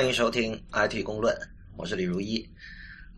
[0.00, 1.38] 欢迎收听 IT 公论，
[1.76, 2.42] 我是李如一。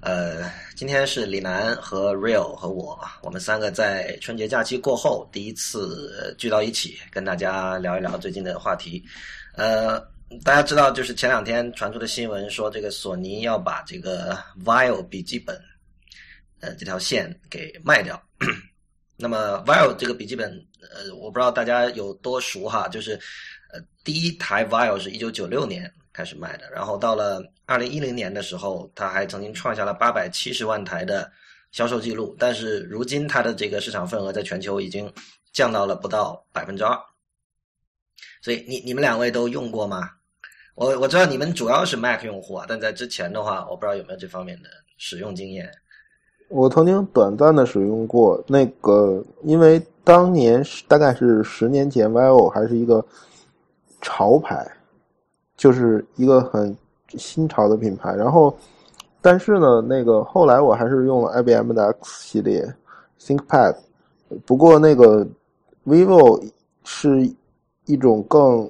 [0.00, 9.00] 呃，今天是李楠和 Real 和我，我们三个在春节假期过后第一次聚到一起，跟大家聊一聊最近的话题。
[9.54, 10.00] 呃，
[10.42, 15.56] 大家知道，就是前两天传出的新闻说，这个索尼要把这个 Vio 笔记本，
[16.58, 18.20] 呃，这条线给卖掉。
[19.16, 23.12] 那么 Vio 这个笔记本，呃，我不知道大家有多熟哈，就是
[23.72, 25.88] 呃，第一台 Vio 是一九九六年。
[26.12, 31.30] 开始卖的，然后到了二零一零年的时候，他还曾经创下了八百七十万台的
[31.70, 35.10] 销售记录，但是如今它的这个市场份额在全球已经
[35.52, 36.98] 降到了不到百分之二。
[38.42, 40.10] 所以你你们两位都用过吗？
[40.74, 44.68] 我我知道你们主要是 Mac 用户啊，但在之前的话，我不知道有没有这方面的
[44.98, 45.70] 使用经验。
[46.48, 53.02] 我曾经短暂的使用过那个，因为当年大概是十年前，Vivo 还是一个
[54.02, 54.70] 潮牌。
[55.62, 56.76] 就是一个很
[57.10, 58.52] 新潮的品牌，然后，
[59.20, 62.74] 但是呢，那个后来我还是用了 IBM 的 X 系列
[63.20, 63.76] ThinkPad，
[64.44, 65.24] 不过那个
[65.86, 66.42] vivo
[66.82, 67.32] 是
[67.84, 68.68] 一种更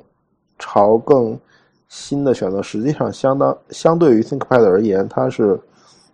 [0.58, 1.40] 潮、更
[1.88, 5.58] 新的选择，实际上相当相对于 ThinkPad 而言，它是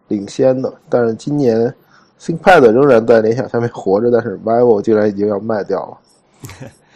[0.07, 0.73] 领先的。
[0.89, 1.75] 但是今年
[2.21, 6.71] ThinkPad 仍然在联想下面活着，但是 vivo 竟然已经要卖掉了。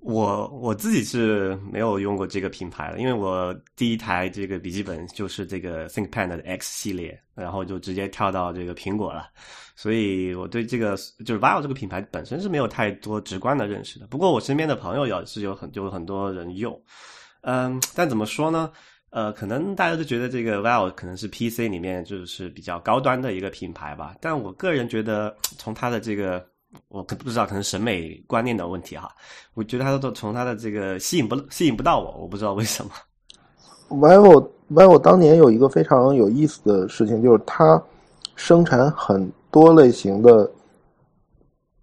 [0.00, 9.28] 我我自己是没有用过这个品牌的，因为我第一台这个笔记本就是这个 ThinkPad 的 X 系列，然后就直接跳到这个苹果了，
[9.74, 14.06] 所以我对这个就是 Vivo 这个品牌本身是没有太多直观的认识的。
[14.06, 16.80] 不过我身边的朋友也是有很有很多人用，
[17.40, 18.70] 嗯，但怎么说呢？
[19.10, 26.46] 呃，可能大家都觉得这个 Vivo 可能是 PC 里面就是比较高端的一个品牌吧，但我个人觉得从它的这个。
[26.88, 29.10] 我可不知道，可能审美观念的问题哈。
[29.54, 32.90] 我觉得他都从他的这个吸引不吸引不到我，我不知道为什么。
[33.88, 37.82] vivo vivo 当年有一个非常有意思的事情，就是它
[38.36, 40.50] 生产很多类型的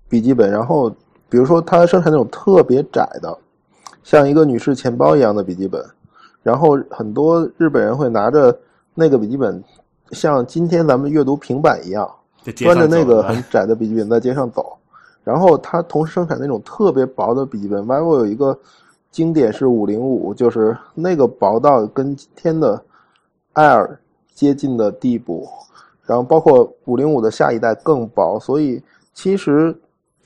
[0.08, 0.90] 笔记本，然后
[1.30, 3.38] 比如说它生产那种特别窄的，
[4.04, 5.84] 像一个女士钱包一样的笔记本，
[6.44, 8.56] 然后很多日本人会拿着
[8.94, 9.64] 那个笔记本，
[10.12, 12.08] 像今天咱们阅读平板一样。
[12.54, 14.78] 端着那个很窄的笔记本在街上走，
[15.24, 17.84] 然后它同时生产那种特别薄的笔记本。
[17.86, 18.58] vivo 有一个
[19.12, 22.80] 经典是五零五，就是那个薄到跟今天的
[23.54, 23.98] Air
[24.34, 25.48] 接近的地步，
[26.06, 28.40] 然后包括五零五的下一代更薄。
[28.40, 28.82] 所以
[29.14, 29.76] 其实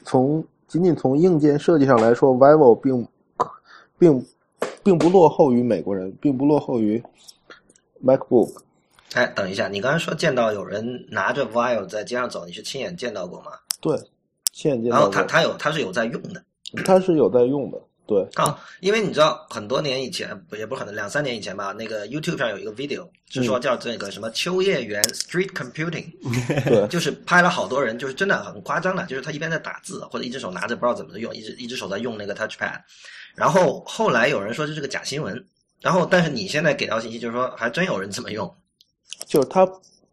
[0.03, 3.07] 从仅仅从硬件设计上来说，vivo 并
[3.97, 4.25] 并
[4.83, 7.01] 并不落后于美国人，并不落后于
[8.03, 8.49] MacBook。
[9.13, 13.51] 哎，等一下，你刚才说见到有人拿着 vial 在街上走，你是亲眼见到过吗？
[13.81, 13.97] 对，
[14.53, 14.97] 亲眼见到。
[14.97, 16.43] 然后他他有他是有在用的，
[16.85, 17.79] 他是有在用的。
[18.05, 26.11] 对啊，因为你知道很多年以前，也不是很两三年以前吧，那个 YouTube 上有一个 video 是说叫这个什么秋叶原 Street Computing，
[26.65, 32.81] 对，就是拍了好多人，就是真的很夸张的，就是他一边在打字，或者一只手拿着不知道怎么用，一只一只手在用那个 touchpad，
[33.35, 35.45] 然后后来有人说这是个假新闻，
[35.79, 38.51] 然后但是你现在给到信息就是说还真有人这么用。
[39.25, 39.67] 就是它，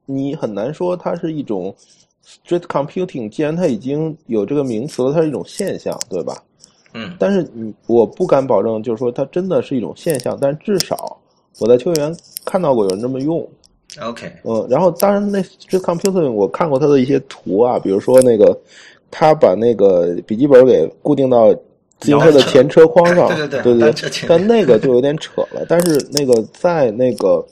[0.04, 1.74] 你很难说它是一种
[2.24, 3.28] street computing。
[3.28, 6.42] 既然它已经有这个名词了，它是一种现象，对吧？
[6.92, 7.14] 嗯。
[7.18, 10.36] 但是你，我不敢保证，就是说它真的是一种现象。
[10.40, 11.18] 但至少
[11.58, 12.14] 我在秋叶原
[12.44, 13.46] 看到过有人这么用。
[14.02, 14.30] OK。
[14.44, 18.58] 嗯，然后当然那 street computing 我看过它的一些图啊，比如说那个
[19.10, 21.54] 他把那个笔记本给固定到
[22.00, 24.10] 自行车的前车筐上， 对对对对。
[24.28, 25.64] 但那个就有点扯了。
[25.68, 27.42] 但是那个在那个。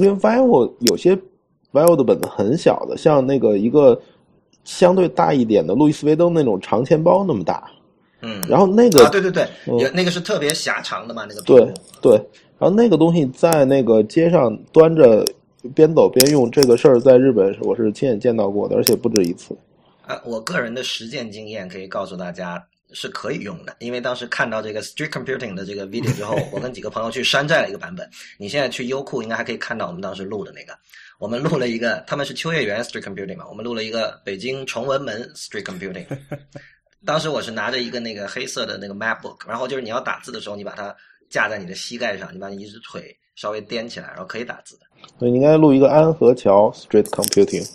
[0.00, 1.16] 因为 vivo 有些
[1.72, 4.00] vivo 的本子很小的，像那个一个
[4.64, 7.70] 相对大一点的路易斯威登那种长钱包那么大，
[8.22, 9.46] 嗯，然后那个啊，对对对，
[9.78, 12.12] 也那个是特别狭长的嘛，那个对对，
[12.58, 15.26] 然后那个东西在那个街上端着
[15.74, 19.56] 边走边用，这个事儿在日本我是亲眼见到过的，而且不止一次。
[20.06, 22.62] 啊，我个人的实践经验可以告诉大家。
[22.92, 28.08] 是可以用的，因为当时看到这个 Street Computing 的这个 video 之后，我跟几个朋友去山寨了一个版本。
[28.38, 30.76] 你现在去优酷应该还可以看到我们当时录的那个。
[31.18, 36.06] 我们录了一个，他们是秋叶原 Street Computing 嘛，我们录了一个北京崇文门 Street Computing。
[37.04, 40.94] 当时我是拿着一个那个黑色的那个 MacBook，然后就是你要打字的时候，你把它
[41.28, 44.86] 架在你的膝盖上，你把你一只腿稍微踮起来，然后可以打字的。
[45.18, 47.70] 对，你应该录一个安河桥 Street Computing。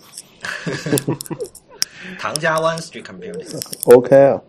[2.19, 3.93] 唐家湾 Street Computing。
[3.95, 4.41] OK 啊。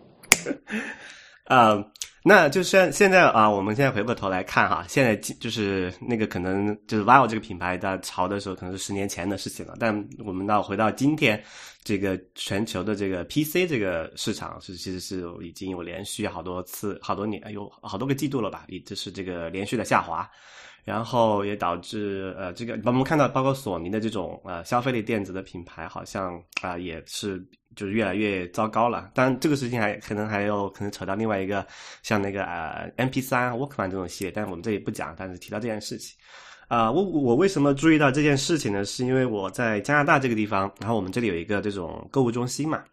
[1.45, 1.83] 啊，
[2.23, 9.75] 那就现现在啊，我们现在回过头来看哈，现在就是那个可能就是 vivo 这个品牌在潮的时候，可能是十年前的事情了。
[9.79, 11.41] 但我们到回到今天，
[11.87, 20.29] 这个全球的这个 PC 这个市场是其实是已经有连续好多次、好多年、有好多个季度了吧，也就是这个连续的下滑。
[20.83, 27.41] 然后也导致呃，这个我们看到包括索尼的这种呃消费类电子的品牌，好像啊、也是
[27.73, 29.09] 就是越来越糟糕了。
[29.13, 31.65] 当然，这个事情还可能还有可能扯到另外一个
[32.03, 36.17] 像那个呃 MP 三、Walkman 这种系列，但是我们这里不讲，但是提到这件事情。
[36.67, 38.83] 啊、我我为什么注意到这件事情呢？
[38.83, 42.83] 是因为我在加拿大这个地方，然后我们这里有一个这种购物中心嘛，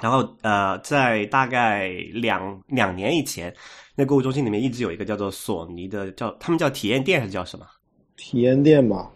[0.00, 3.54] 然后呃，在大概两两年以前，
[3.94, 7.64] 那购物中心里面一直有一个叫做索尼的，叫他们叫体验店还是叫什么？
[8.16, 9.08] 体验店吧，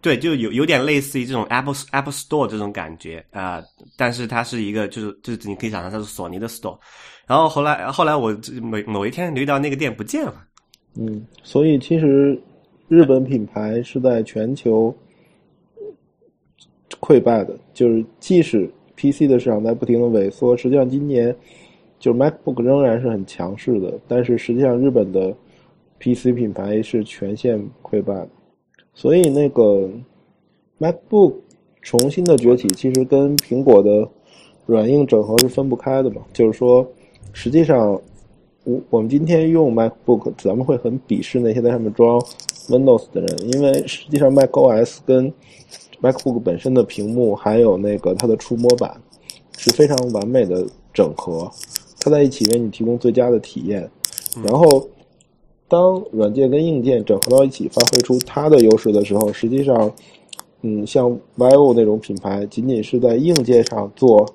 [0.00, 3.64] 对，就有有点类似于这种 Apple Apple Store 这种感觉啊、呃
[3.98, 6.78] 但是它是一个就是就是你可以想象它是索尼的 Store。
[7.26, 10.44] 然后后来后来我某某一天留意到那个店不见了。
[10.96, 12.36] 嗯，所以其实
[12.88, 14.92] 日本品牌是在全球
[17.00, 21.34] 溃败的，就是即使 PC 的市场在不停的萎缩，实际上今年
[22.00, 25.32] 就 MacBook 仍然是很强势的，但是实际上日本的
[26.00, 28.28] PC 品牌是全线溃败的，
[28.92, 29.88] 所以那个
[30.80, 31.34] MacBook
[31.82, 34.08] 重新的崛起，其实跟苹果的
[34.66, 36.84] 软硬整合是分不开的嘛，就是说，
[37.32, 38.00] 实际上。
[38.64, 42.20] 我我们今天用 MacBook，咱们会很鄙视那些在上面装
[42.68, 45.32] Windows 的人，因为实际上 macOS 跟
[46.02, 49.00] MacBook 本身的屏幕还有那个它的触摸板
[49.56, 51.50] 是非常完美的整合，
[52.00, 53.88] 它在一起为你提供最佳的体验。
[54.44, 54.86] 然后，
[55.66, 59.90] 当软件跟硬件整合到一起，发挥出它的优势的时候，实际上，
[60.62, 64.28] 嗯，像 vivo 那种品牌，仅仅是在硬件上做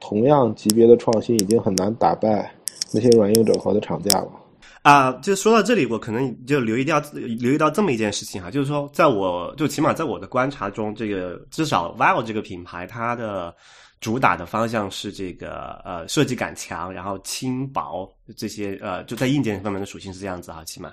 [0.00, 2.54] 同样级别的创新，已经很难打败。
[2.92, 4.28] 那些软硬整合的厂家了
[4.82, 13.54] 啊、就说到这里，我可能就留意到留意到这么一件事情哈，就是说，在我就起码在我的观察中，这个至少 vivo 这个品牌，它的
[14.00, 20.90] 主打的方向是这个呃设计感强，然后轻薄这些呃就在硬件方面的属性是这样子哈，起码。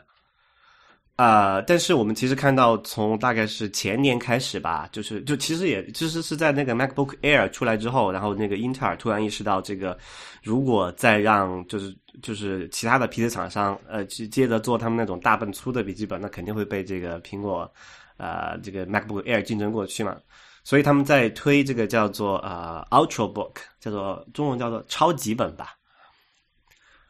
[1.22, 9.98] 啊、但是我们其实看到，从大概是前年开始吧，就是就其实也其实是在那个 MacBook Air 出来之后，然后那个英特尔突然意识到，这个
[10.42, 17.70] 如果再让就是就是其他的 PC 厂商呃去接着做他们那种大笨粗的笔记本，那肯定会被这个苹果
[18.16, 20.16] 呃这个 MacBook Air 竞争过去嘛。
[20.64, 25.76] 所以他们在推这个叫做呃 Ultrabook，叫做中文叫做超级本吧。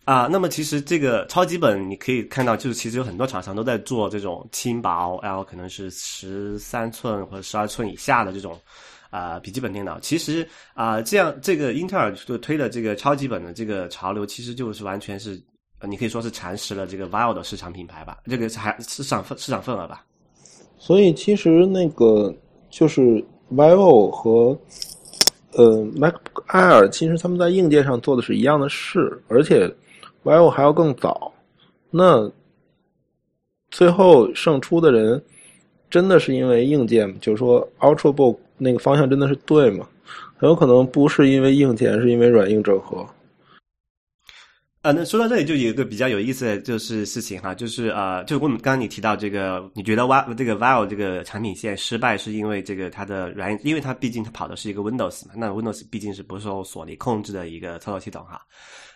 [0.10, 8.60] 啊，那么其实这个超级本你可以看到，就是其实有很多厂商都在做这种轻薄，然后可能是十三寸或者十二寸以下的这种
[9.12, 10.00] 啊、笔记本电脑。
[10.00, 15.40] 其实啊、这样这个英特尔就推的这个超级本的这个潮流，其实就是完全是，
[15.88, 20.04] 你可以说是蚕食了这个 Vivo 的市场品牌吧，这个还市场份市场份额吧。
[20.80, 22.36] 所以其实那个
[22.72, 24.60] 就是 vivo 和
[25.52, 29.72] 呃 MacBook Air，其实他们在硬件上做的是一样的事，而且
[30.24, 31.32] yo 还要更早。
[31.90, 32.32] 那
[33.72, 35.22] 最后胜出的人，
[35.90, 39.88] 真的是因为硬件，就是说 Ultrabook 那个方向真的是对吗？
[40.38, 43.06] 很有可能不是因为硬件，是因为软硬整合。
[44.92, 58.42] 那说到这里就有一个比较有意思的就是事情哈，就是呃，就是我们刚刚你提到这个，你觉得哇这个 Vivo 这个产品线失败是因为这个它的软，因为它毕竟它跑的是一个 Windows 嘛，那 Windows 毕竟是不受索尼控制的一个操作系统哈。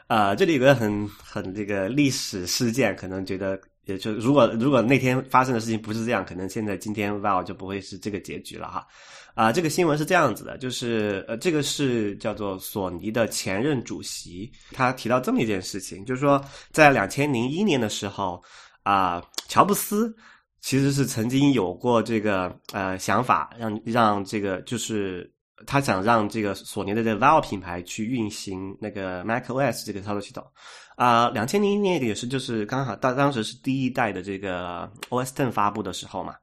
[0.08, 8.88] 呃，这里有个很很这个历史事件，可能觉得也就如果如果那天发生的事情不是这样，可能现在今天 Vivo 就不会是这个结局了哈。
[9.36, 16.40] 啊、这个新闻是这样子的，就是呃，这个是叫做索尼的前任主席，他提到这么一件事情，就是说
[16.72, 18.44] 在两千零一年的时候，
[18.84, 20.16] 啊、乔布斯
[20.62, 25.34] 其实是曾经有过这个呃想法，让让这个就是
[25.66, 30.46] 他想让这个索尼的这个 Vivo 品牌去运行那个 macOS 这个操作系统。
[30.96, 36.36] 啊，两千零一年也是就是刚好当当时是第一代的这个 OS Ten 发布的时候嘛。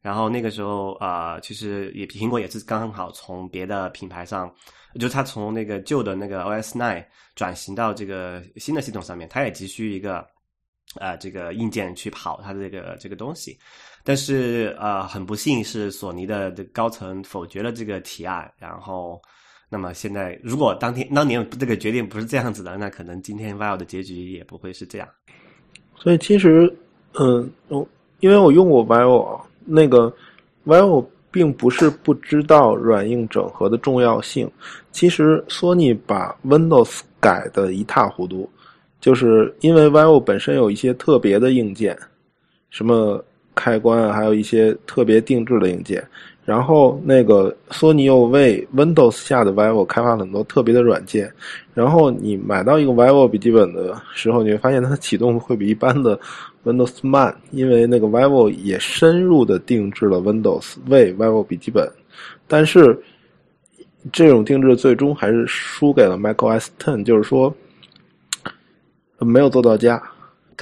[0.00, 4.52] 然后那个时候，呃，其实也苹果也是刚好从别的品牌上，
[4.94, 7.04] 就是它从那个旧的那个 OS Nine
[7.36, 10.26] 转型到这个新的系统上面，它也急需一个
[10.98, 13.56] 呃这个硬件去跑它的这个这个东西。
[14.02, 19.20] 但是呃，很不幸是索尼的高层否决了这个提案，然后。
[19.72, 25.08] 那么现在，如果当天当年这个决定不是这样子的，那可能今天 Vivo 的结局也不会是这样。
[25.96, 26.70] 所以其实，
[27.18, 27.88] 嗯，我
[28.20, 30.14] 因为我用过 vivo 啊，那个
[30.66, 34.46] vivo 并不是不知道软硬整合的重要性。
[34.90, 38.46] 其实索尼把 Windows 改的一塌糊涂，
[39.00, 41.98] 就是因为 vivo 本身有一些特别的硬件，
[42.68, 43.24] 什么
[43.54, 46.06] 开关啊，还有一些特别定制的硬件。
[46.44, 51.32] 然后那个索尼又为 Windows 下的 Vivo 开发了很多特别的软件。
[51.72, 56.18] 然后你买到一个 Vivo 笔记本的时候，你会发现它启动会比一般的
[56.64, 61.90] Windows 慢，因为那个 Vivo 也深入的定制了 Windows 为 Vivo 笔记本。
[62.48, 63.00] 但是
[64.10, 67.54] 这种定制最终还是输给了 macOS Ten，就是说
[69.18, 70.02] 没有做到家。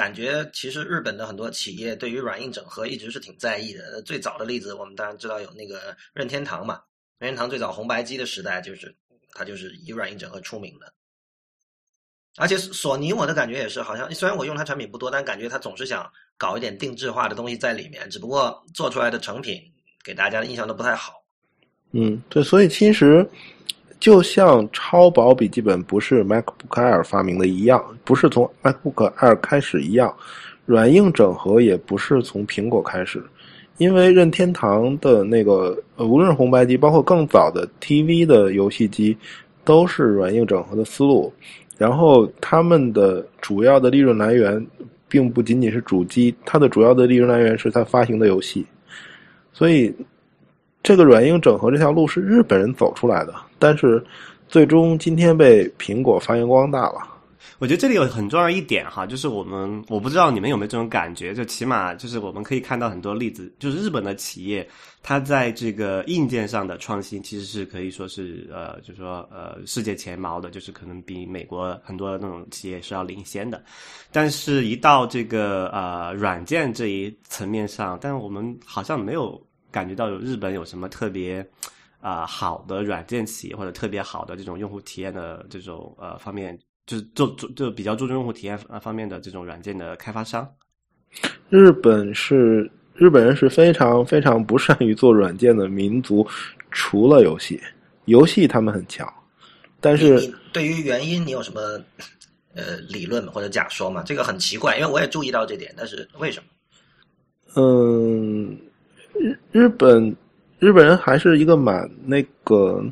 [0.01, 4.01] 感觉其实日本的很多企业对于软硬整合一直是挺在意的。
[4.01, 6.81] 最早的例子，我们当然知道有那个任天堂嘛，
[7.19, 8.97] 任天堂最早红白机的时代，就是
[9.35, 10.91] 它就是以软硬整合出名的。
[12.39, 19.61] 而且索尼，我的感觉也是，好像虽然我用它产品不多，但感觉它总是想搞一点定制化的东西在里面，只不过做出来的成品
[20.03, 21.23] 给大家的印象都不太好。
[21.91, 23.29] 嗯，对，所以其实。
[24.01, 30.13] 就像超薄笔记本不是 MacBook Air 发明的一样，不是从 MacBook Air 开始一样，
[30.65, 33.23] 软硬整合也不是从苹果开始，
[33.77, 39.15] 因为任天堂的那个无论是红白机，包括更早的 TV 的游戏机，
[39.65, 41.31] 都是软硬整合的思路。
[41.77, 44.67] 然后他们的主要的利润来源，
[45.09, 48.65] 并不仅仅是主机，它的主要的利润来源是它发行的游戏，
[49.53, 49.95] 所以。
[50.83, 54.05] 这个软硬整合这条路是日本人走出来的，但是
[54.49, 57.07] 最终今天被苹果发扬光大了。
[57.59, 64.67] 我觉得这里有很重要一点哈，就是我们我不知道你们有没有这种感觉，就起码就是我们可以看到很多例子，就是日本的企业
[65.03, 73.63] 它在这个硬件上的创新其实是可以说是呃，就是说呃世界前茅的，就是可能比美国很多那种企业是要领先的。
[74.11, 79.41] 但是，一到这个呃软件这一层面上，但是我们好像没有。
[79.73, 81.47] 感觉到有日本有什么特别
[82.01, 90.49] 啊好的软件企业或者特别好的这种用户体验的这种呃方面，就是做做就比较注重用户体验方面的这种软件的开发商。
[91.49, 96.27] 日本是日本人是非常非常不善于做软件的民族，
[96.71, 97.61] 除了游戏，
[98.07, 99.07] 游戏他们很强。
[99.81, 101.61] 但是对于原因，你有什么
[102.55, 104.03] 呃理论或者假说吗？
[104.05, 106.47] 这个很奇怪，因为我也注意到这点，但是为什么？
[107.57, 108.59] 嗯。
[109.19, 110.17] 日日本
[110.61, 112.85] 日本人还是一个蛮那个，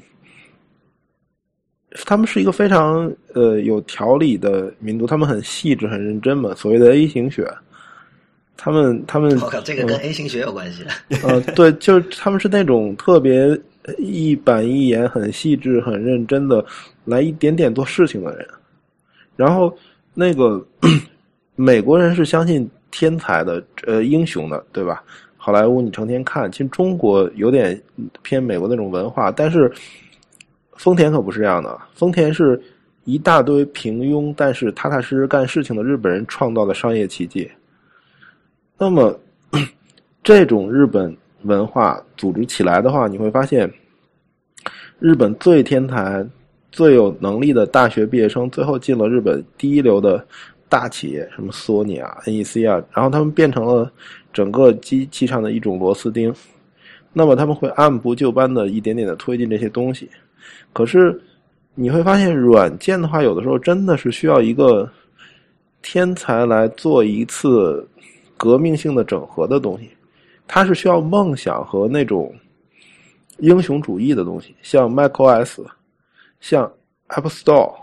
[2.07, 6.55] 他们是一个非常呃有条理的民族，他们很细致、很认真嘛。
[6.55, 7.47] 所谓的 A 型血，
[8.57, 10.83] 他们他们我靠，这个跟 A 型血有关系？
[11.23, 13.59] 呃，对，就是他们是那种特别
[13.99, 16.65] 一板一眼、很细致、很认真的
[17.05, 18.49] 来一点点做事情的人。
[19.37, 19.77] 然后
[20.15, 20.67] 那个
[21.55, 25.05] 美国人是相信天才的、呃英雄的，对吧？
[25.49, 27.83] 好莱坞你成天看，其实中国有点
[28.21, 29.73] 偏美国那种文化，但是
[30.77, 31.81] 丰田可不是这样的。
[31.95, 32.61] 丰田是
[33.05, 37.51] 一大堆平庸但是踏踏实实干事情的日本人创造的商业奇迹。
[38.77, 39.19] 那么
[40.23, 43.73] 这种日本文化组织起来的话，你会发现，
[44.99, 46.23] 日本最天才、
[46.71, 50.23] 最有能力的大学毕业生，最后进了日本第一流的
[50.69, 53.91] 大企业，什么索尼啊、NEC 啊，然后他们变成了。
[54.33, 56.33] 整个机器上的一种螺丝钉，
[57.13, 60.09] 那么他们会按部就班的一点点的推进这些东西。
[60.73, 61.21] 可是
[61.75, 64.89] 你会发现，软件的话，有的时候真的是需要一个
[65.83, 67.89] 天才来做一次
[68.37, 69.89] 革命性的整合的东西。
[70.47, 72.35] 它是需要梦想和那种
[73.39, 75.65] 英雄主义的东西，像 macOS，
[76.41, 76.71] 像
[77.09, 77.75] App Store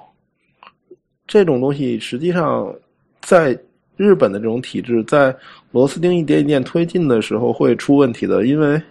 [1.27, 2.73] 这种东西，实际上
[3.21, 3.59] 在。
[3.97, 5.35] 日本的这种体制，在
[5.71, 8.81] 螺丝钉一点一点推进的时候会出问题的，因为，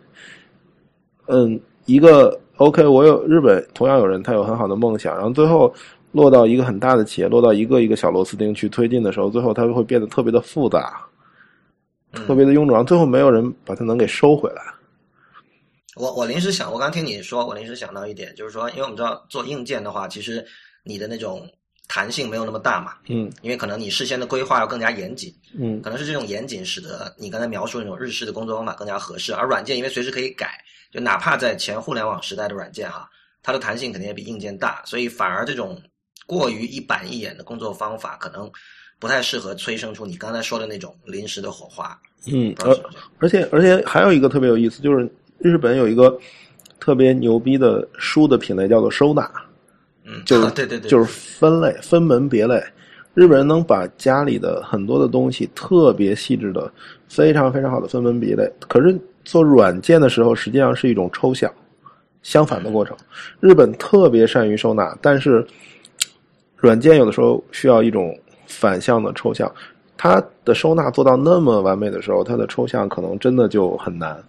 [1.26, 5.72] 嗯，一个 OK，我有日本同样有人，他有很好的梦想，然后最后
[6.12, 11.06] 落到一个很大的企业，落到一个一个小螺丝钉去推进的时候，最后它会变得特别的复杂，
[12.12, 14.62] 特别的臃肿，最后没有人把它能给收回来。
[15.96, 20.44] 我我临时想，我刚听你说，我临时想到一点，就是说，因为我们知道做硬件的话，其实
[20.82, 21.46] 你的那种。
[21.86, 30.58] 弹性没有那么大嘛，嗯，因为可能你事先的规划要更加严谨，嗯，可能是这种严谨使得你刚才描述那种日式的工作方法更加合适，而软件因为随时可以改，
[30.90, 33.08] 就哪怕在前互联网时代的软件哈，
[33.42, 35.80] 它的弹性肯定也比硬件大，所以反而这种
[36.26, 38.50] 过于一板一眼的工作方法可能
[38.98, 41.96] 不太适合催生出你刚才说的那种临时的火花，
[42.32, 42.74] 嗯，而
[43.18, 45.06] 而且而且还有一个特别有意思，就是
[45.38, 46.18] 日本有一个
[46.80, 49.30] 特别牛逼的书的品类叫做收纳。
[50.04, 52.62] 嗯，就是对对对，就是分类分门别类。
[53.14, 56.70] 日本人能把家里的很多的东西特别细致的、
[57.08, 58.50] 非常非常好的分门别类。
[58.68, 61.48] 可是做软件的时候，实际上是一种抽象、
[62.22, 62.96] 相反的过程。
[63.38, 65.46] 日本特别善于收纳，但是
[66.56, 69.50] 软件有的时候需要一种反向的抽象。
[69.96, 74.20] 它的收纳做到那么完美的时候，它的抽象可能真的就很难。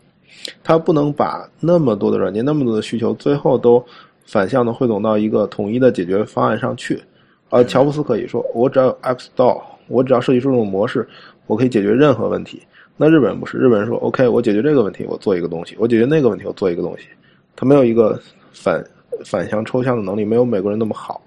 [0.64, 3.84] 它不能把那么多的软件、那么多的需求，最后都
[4.26, 7.02] 反向的汇总到一个统一的解决方案上去。
[7.50, 11.08] 而乔布斯可以说，我只要有 App Store，我只要设计出这种模式，
[11.48, 12.62] 我可以解决任何问题。
[12.98, 17.08] 那日本人不是，日本人说 OK，我解决这个问题，我做一个东西；我解决那个问题，我做一个东西。
[17.56, 18.20] 他没有一个
[18.52, 18.84] 反
[19.24, 21.22] 反向抽象的能力，没有美国人那么好。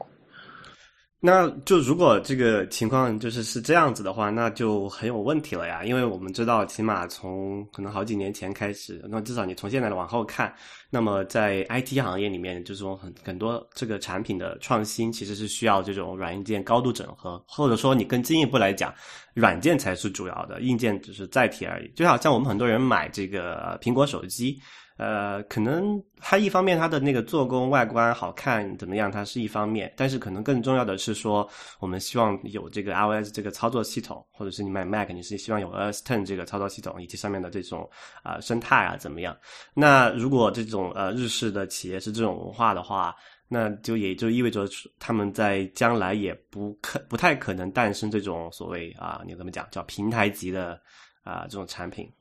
[1.20, 5.82] 那就如果这个情况就是是这样子的话，那就很有问题了呀。
[5.84, 10.54] 因为我们知道，起码从可能好几年前开始，那至少你从现在的往后看，
[10.90, 18.94] 那么在 IT 行业里面，这种很很多这个产品的创新，其实是需要这种软硬件高度整合，或者说你更进一步来讲，
[19.34, 21.90] 软件才是主要的，硬件只是载体而已。
[21.96, 24.56] 就好像我们很多人买这个苹果手机。
[24.98, 37.88] 呃，可能它一方面它的那个做工外观好看怎么样，它是一方面，但是可能更重要的是说，我们希望有这个 iOS 这个操作系统，或者是你买 Mac，你是希望有 OS Ten 这个操作系统以及上面的这种
[38.24, 39.36] 啊生态啊怎么样？
[39.72, 43.14] 那如果这种呃日式的企业是这种文化的话，
[43.46, 50.78] 那就也就意味着他们在将来也不可不太可能诞生这种所谓啊你怎么讲叫平台级的
[51.22, 52.12] 啊这种产品。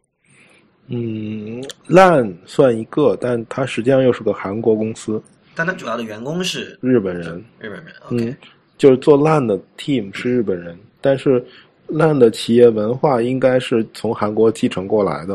[0.88, 5.22] 嗯，烂算一个，但它实际上又是个韩国公司。
[5.54, 7.94] 但它主要的员工是日本人，日本人。
[8.10, 8.36] 嗯，
[8.78, 11.44] 就是做烂的 team 是日本人，但是
[11.88, 15.34] 烂的企业文化应该是从韩国继承过来的。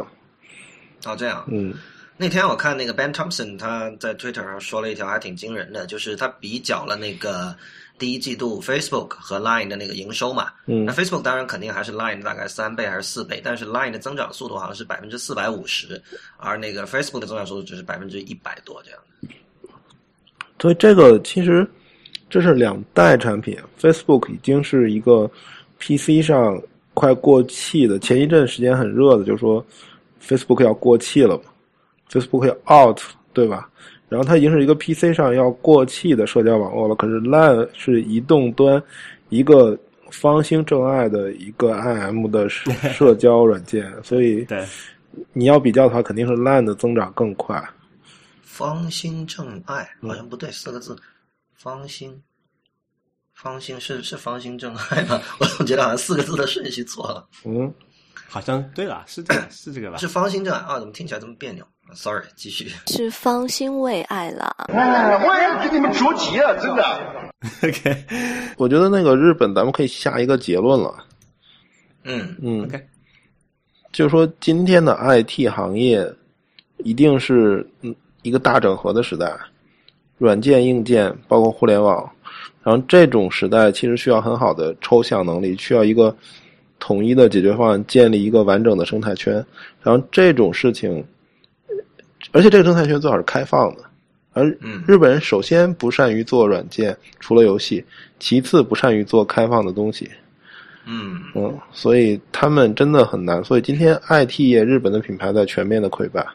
[1.05, 1.45] 哦，这样。
[1.49, 1.75] 嗯，
[2.17, 7.55] 那天我看那个 Ben Thompson 他在 Twitter 上说了一条还挺惊人的，就是他比较了那个。
[8.03, 16.03] 第一季度 Facebook 和 Line 的那个营收嘛，嗯，那 Facebook 当然肯定还是 Line 大概三倍还是四倍，但是 Line 的增长速度好像是百分之四百五十，
[16.37, 18.99] 而那个 Facebook 的增长速度只是百分之一百多这样。
[20.59, 21.65] 所以这个其实
[22.29, 25.31] 这是两代产品，Facebook 已经是一个
[25.79, 26.61] PC 上
[26.95, 29.65] 快过气的，前一阵时间很热的，就是说
[30.21, 31.45] Facebook 要过气了嘛
[32.11, 32.99] ，Facebook 要 out
[33.33, 33.71] 对吧？
[34.13, 38.81] 然后它已经是一个 PC 上要过气的社交网络了，可是 Line 是移动端
[39.31, 39.75] 一个
[40.11, 44.63] 方兴正爱的一个 IM 的社交软件，所以对
[45.33, 47.63] 你要比较的话，肯定是 Line 的增长更快。
[48.43, 50.95] 方兴正爱好像不对，四个字，
[51.55, 52.23] 方兴，
[53.33, 55.23] 方兴是是方兴正爱吧？
[55.41, 57.27] 我总觉得好像四个字的顺序错了。
[57.47, 57.73] 嗯，
[58.29, 59.97] 好像对了，是这个是这个吧？
[59.97, 60.79] 是方兴正爱啊？
[60.79, 64.55] 怎么听起来这么别扭？Sorry，继续是方兴未艾了。
[64.69, 66.83] 哎，我也给你们着急啊，真的。
[67.63, 68.05] OK，
[68.57, 70.95] 我觉得那个日本，咱们可以下一个结论了。
[72.05, 72.81] 嗯嗯，OK，
[73.93, 76.11] 就是说今天的 IT 行业
[76.79, 79.33] 一定是嗯一个大整合的时代，
[80.19, 82.11] 软件、硬件包括互联网，
[82.63, 86.17] 然后这种时代其实需要很好的抽象能力，需要一个
[86.79, 89.35] 统一的解决方案，建立一个完整的生态圈，
[89.83, 91.05] 然后这种事情。
[92.31, 93.83] 而且这个生态圈最好是开放的，
[94.33, 94.45] 而
[94.87, 97.85] 日本人首先不善于做软件，除了游戏，
[98.21, 100.11] 其次不善于做开放的东西。
[100.85, 103.43] 嗯嗯，所以他们真的很难。
[103.45, 106.27] 所以今天 IT 业日本的品牌在全面的溃败。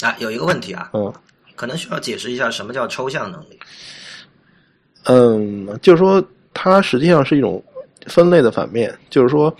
[0.00, 1.12] 啊，有一个问题啊，嗯，
[1.54, 3.58] 可能需要解释一下什么叫抽象能力。
[5.04, 7.62] 嗯，就是说它实际上是一种
[8.06, 9.54] 分类的反面，就是说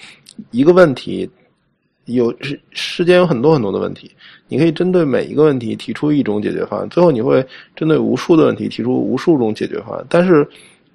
[0.50, 1.30] 一个问题
[2.06, 4.10] 有世世间有很多很多的问题。
[4.50, 10.04] 你可以针对每一个问题提出一种解决方案，最后你会针对无数的问题提出无数种解决方案。
[10.08, 10.44] 但是，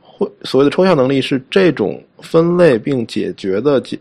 [0.02, 3.98] 会所谓的抽象能力是这种分类并解决的解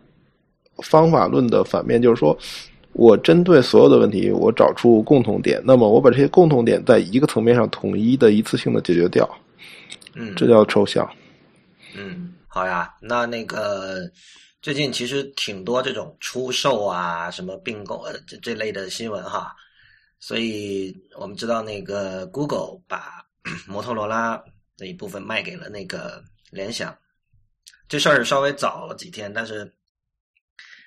[0.79, 2.37] 方法论的反面，就是说
[2.95, 9.29] 我针对所有的问题，我找出共同点，那么我把这些共同点在一个层面上统一的一次性的解决掉。
[10.17, 11.09] 嗯，这叫抽象。
[11.97, 14.11] 嗯，好呀，那那个。
[14.65, 19.55] 最近其实挺多这种出售啊、什么并购这这类的新闻哈，
[20.19, 23.23] 所以我们知道那个 Google 把
[23.69, 24.43] 摩托罗拉
[24.79, 26.97] 的一部分卖给了那个联想，
[27.91, 29.71] 这事儿稍微早了几天，但是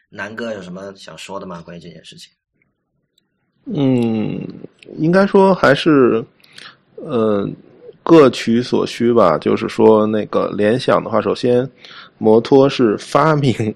[0.10, 1.62] 南哥有什么想说的吗？
[1.62, 2.34] 关于这件事情？
[3.66, 4.44] 嗯，
[4.98, 6.26] 应该说还是，
[6.96, 7.48] 呃，
[8.02, 9.38] 各取所需吧。
[9.38, 11.70] 就是说，那个联想的话，首先。
[12.18, 13.76] 摩托是发明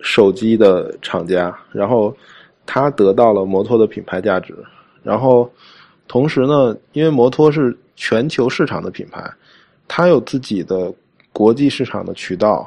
[0.00, 2.16] 手机的厂家， 然后
[2.64, 4.56] 他得到了摩托的品牌价值，
[5.02, 5.50] 然后
[6.08, 9.22] 同时呢，因为摩托是全球市场的品牌，
[9.86, 10.92] 它有自己的
[11.32, 12.66] 国际市场的渠道，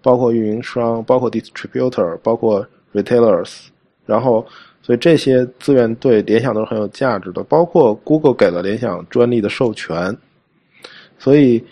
[0.00, 3.66] 包括运营商，包括 distributor，包括 retailers，
[4.06, 4.46] 然后
[4.82, 10.16] 所以这些资源对联想都是很有价值的，包括 Google 给了联想专利的授权，
[11.18, 11.62] 所以。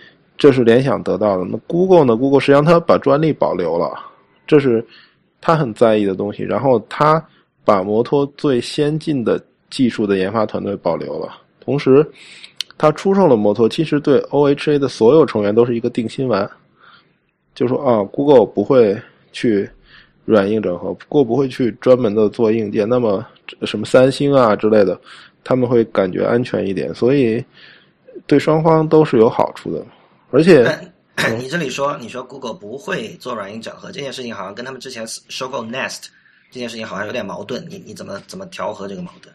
[0.40, 1.44] 这是联想得到的。
[1.44, 3.92] 那 Google 呢？Google 实际上它把专利保留了，
[4.46, 4.82] 这是
[5.38, 6.42] 他很在意的东西。
[6.42, 7.22] 然后他
[7.62, 11.28] 把摩托最先进的技术的研发团队保留了，
[11.60, 12.10] 同时
[12.78, 16.50] 他出售了摩托，其实对 OHA 的所有成员都是一个定心丸，
[17.54, 18.98] 就说啊，Google 不会
[19.32, 19.68] 去
[20.24, 23.22] 软硬整合，Google 不会去专门的做硬件，那么
[23.64, 24.98] 什么三星啊之类的，
[25.44, 27.44] 他们会感觉安全一点，所以
[28.26, 29.84] 对双方都是有好处的，
[30.30, 30.90] 而且。
[31.38, 36.04] 你这里说，你说 Google 不会做软硬整合这件事情，好像跟他们之前收购 Nest
[36.50, 37.62] 这件事情好像有点矛盾。
[37.68, 39.34] 你你怎么怎么调和这个矛盾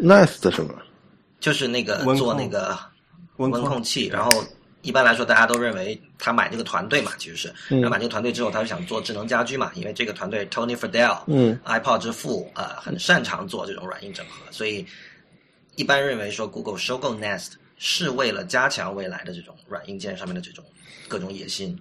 [0.00, 0.72] ？Nest 什么？
[1.40, 2.78] 就是那个做那个
[3.38, 4.44] 温控控器，然后
[4.82, 14.86] 一般来说大家都认为他买这个团队嘛，其实是，嗯然后买这个团队之后，他就想做智能家居嘛，因为这个团队 Tony Fadell，嗯，iPod 之父啊、呃很擅长做这种软硬整合，所以
[15.74, 20.64] 一般认为说 Google 收购 Nest 是为了加强未来的这种软硬件上面的这种
[21.08, 21.76] 各种野心。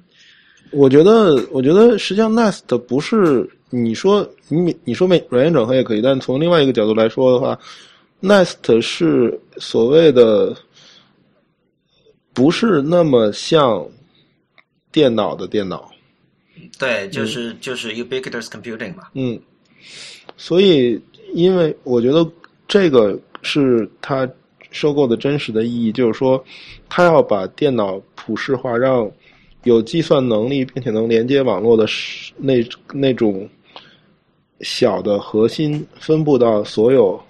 [0.72, 7.60] 我觉得，我觉得实际上 Nest 不是你说你你说没软硬整合也可以，但从另外一个角度来说的话
[8.20, 10.58] ，Nest 是所谓的
[12.34, 13.88] 不是那么像
[14.92, 15.92] 电脑的电脑，
[16.80, 19.10] 对，就是、就是 ubiquitous computing 嘛。
[19.14, 19.40] 嗯，
[20.36, 21.00] 所以
[21.36, 22.28] 因为我觉得
[22.68, 24.28] 这个是他
[24.72, 26.44] 收购的真实的意义，就是说
[26.90, 29.10] 他要把电脑普世化，让
[29.64, 33.48] 有计算能力并且能连接网络的是那那种
[34.62, 37.22] 小的核心分布到所有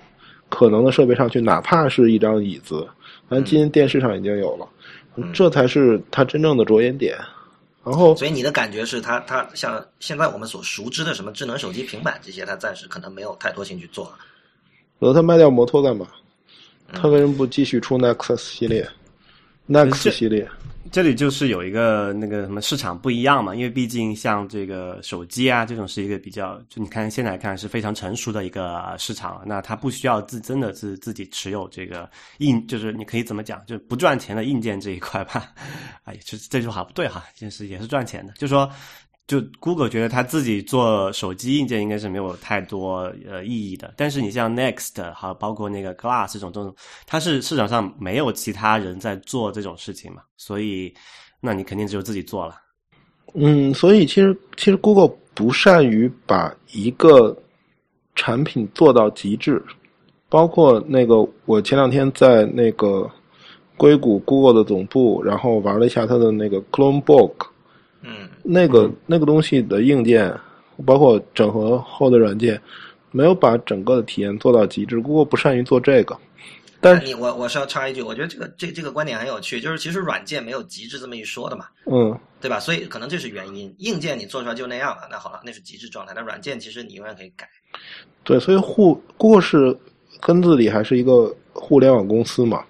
[0.48, 2.88] 可能的设备上去，哪怕是一张椅子，
[3.28, 4.68] 反正今天电视上已经有了，
[5.34, 7.18] 这才是他真正的着眼点。
[7.84, 14.12] 然后所以你的感觉是他他像现在我们所熟知的什么智能手机、平板这些，他暂时可能没有太多兴趣做。
[15.00, 16.06] 我说他卖掉摩托干嘛？
[16.94, 18.88] 他为什么不继续出 Nexus 系列
[19.68, 20.48] ？Next 系列，
[20.92, 35.52] 这里就是有一个那个什么市场不一样嘛，因为毕竟像这个手机啊，这种是一个比较，就你看现在看是非常成熟的一个市场，那它不需要自真的是自己持有这个硬，就是你可以怎么讲，就是不赚钱的硬件这一块吧。
[36.04, 38.70] 哎，这这句话不对哈，就是也是赚钱的，就说。
[39.32, 46.76] 就 Google 觉得他自己做手机硬件应该是没有太多呃意义的，但是你像 Next 还有包括那个 Glass 这种这种，
[47.08, 50.94] 它是市场上没有其他人在做这种事情嘛，所以
[51.40, 52.56] 那你肯定只有自己做了。
[53.34, 57.34] 嗯，所以其实其实 Google 不善于把一个
[58.16, 59.64] 产品做到极致，
[60.28, 63.10] 包括那个我前两天在那个
[63.78, 67.32] 硅谷 Google 的总部，然后玩了一下它的那个 Chromebook，
[68.02, 70.34] 嗯那个那个东西的硬件，
[70.86, 72.60] 包括整合后的软件，
[73.12, 75.00] 没有把整个的体验做到极致。
[75.00, 76.18] Google 不善于做这个，
[76.80, 82.60] 但是你我我是要插一句，我觉得这个这这个观点很有趣，就是其实软件没有极致这么一说的嘛，嗯，对吧？
[82.60, 83.74] 所以可能这是原因。
[83.78, 86.14] 硬件你做出来就那样了，那好了，那是极致状态。
[86.16, 87.48] 那软件其实你永远可以改。
[88.24, 89.78] 对，所以互 Google 是
[90.20, 92.64] 根子里还是一个互联网公司嘛，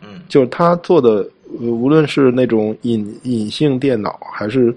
[0.00, 4.74] 嗯就是他做的，呃无论是那种隐隐性电脑，还是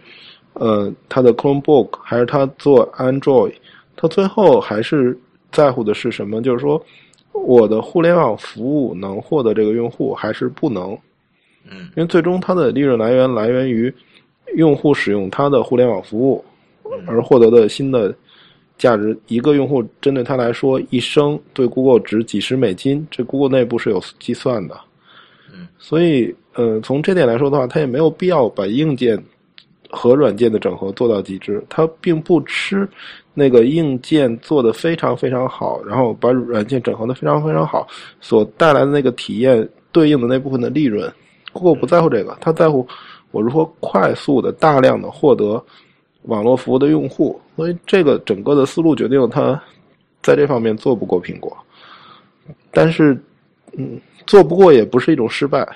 [0.54, 3.54] 呃它的 Chromebook，还是它做 Android，
[3.96, 5.18] 它最后还是
[5.52, 6.42] 在乎的是什么？
[6.42, 6.84] 就是说，
[7.32, 10.98] 我的互联网服务能获得这个用户，还是不能？
[11.70, 13.94] 嗯因为最终它的利润来源来源于
[14.56, 16.44] 用户使用它的互联网服务
[17.06, 18.16] 而获得的新的
[18.78, 19.18] 价值。
[19.28, 24.80] 一个用户针对他来说，一生对 Google 值几十美金，这 Google 内部是有计算的。
[25.54, 29.24] 嗯，所以呃，从这点来说的话，它也没有必要把硬件
[29.92, 31.64] 和软件的整合做到极致。
[31.70, 32.90] 它并不吃
[33.36, 37.88] 那个硬件做的非常非常好，然后把软件整合的非常非常好
[38.20, 41.14] 所带来的那个体验对应的那部分的利润。
[41.54, 42.88] Google 不在乎这个，他在乎
[43.30, 45.64] 我如何快速的、大量的获得
[46.24, 47.40] 网络服务的用户。
[47.56, 49.62] 所以这个整个的思路决定了他
[50.24, 51.56] 在这方面做不过苹果。
[52.72, 53.16] 但是，
[53.74, 55.68] 嗯，做不过也不是一种失败。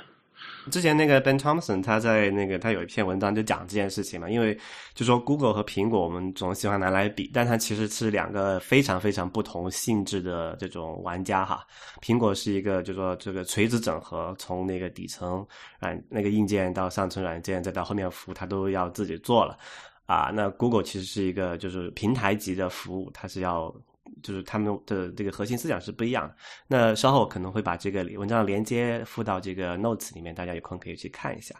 [0.69, 4.57] 之前那个 Ben Thompson 他在那个他有一篇文章就讲这件事情嘛，因为
[4.93, 11.65] 就说 Google 和苹果我们总喜欢拿来比，但它其实是两个非常非常不同性质的这种玩家哈。
[12.01, 15.45] 苹果是一个就说这个垂直整合，从那个底层
[15.79, 19.57] 软那个硬件到上层软件，再到后面服务，它都要自己做了
[20.05, 20.31] 啊。
[20.33, 23.73] 那 Google 其实是一个就是平台级的服务，它是要。
[24.21, 26.35] 就是他们的这个核心思想是不一样的。
[26.67, 31.55] 那稍后可能会把这个文章的连接附到这个 notes 里面，大家有空可以去看一下。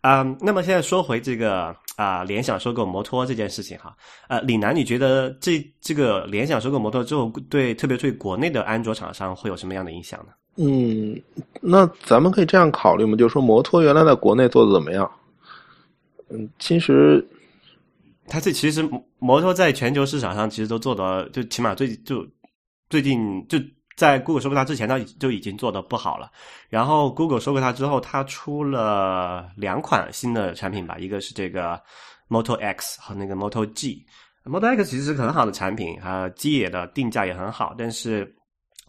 [0.00, 3.96] 啊、那么现在说回这个啊、联想收购摩托这件事情哈，
[4.28, 10.32] 呃，李楠，你觉得这这个联想收购摩托之后，对特别对国内的安卓厂商会有什么样的影响呢？
[10.58, 11.20] 嗯，
[11.60, 15.10] 那咱们可以这样考虑嘛，就是说摩托原来在国内做的怎么样？
[16.28, 17.26] 嗯，其实
[18.28, 22.26] 它这其实摩托在全球市场上其实都做的，就起码最就
[22.90, 23.58] 最近就
[23.96, 26.30] 在 Google 收购它之前，它就已经做的不好了。
[26.68, 31.80] 然后 Google 收购它之后，它出了两款新的产品吧，一个是这个
[32.28, 34.04] Moto X 和那个 Moto G。
[34.44, 38.36] Moto X 其实是很好的产品，啊，机野的定价也很好，但是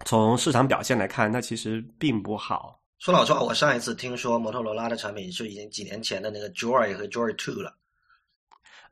[0.05, 2.79] 从市场表现来看，它其实并不好。
[2.99, 7.75] 说老实话，我上一次听说摩托罗拉的产品是已经几年前的那个 Joy 和 Joy Two 了。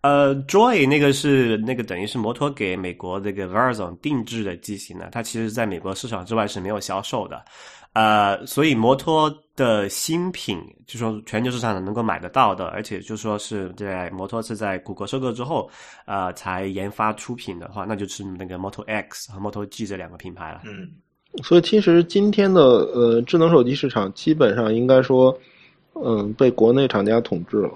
[0.05, 7.43] 呃，Joy 那个是那个等于是摩托给美国这个 Verizon 定制的机型呢，它其实在美国市场之外是没有销售的。
[7.93, 15.67] 呃，所以摩托的新品，就说全球市场能够买得到的，而且就说是在摩托是在谷歌收购之后，
[16.05, 20.61] 呃，才研发出品的话，那就是那个 Moto X 和 Moto G 这两个品牌了。
[20.65, 20.87] 嗯，
[21.41, 25.35] 所以其实今天的呃智能手机市场基本上应该说，
[25.93, 27.71] 嗯，被国内厂家统治了。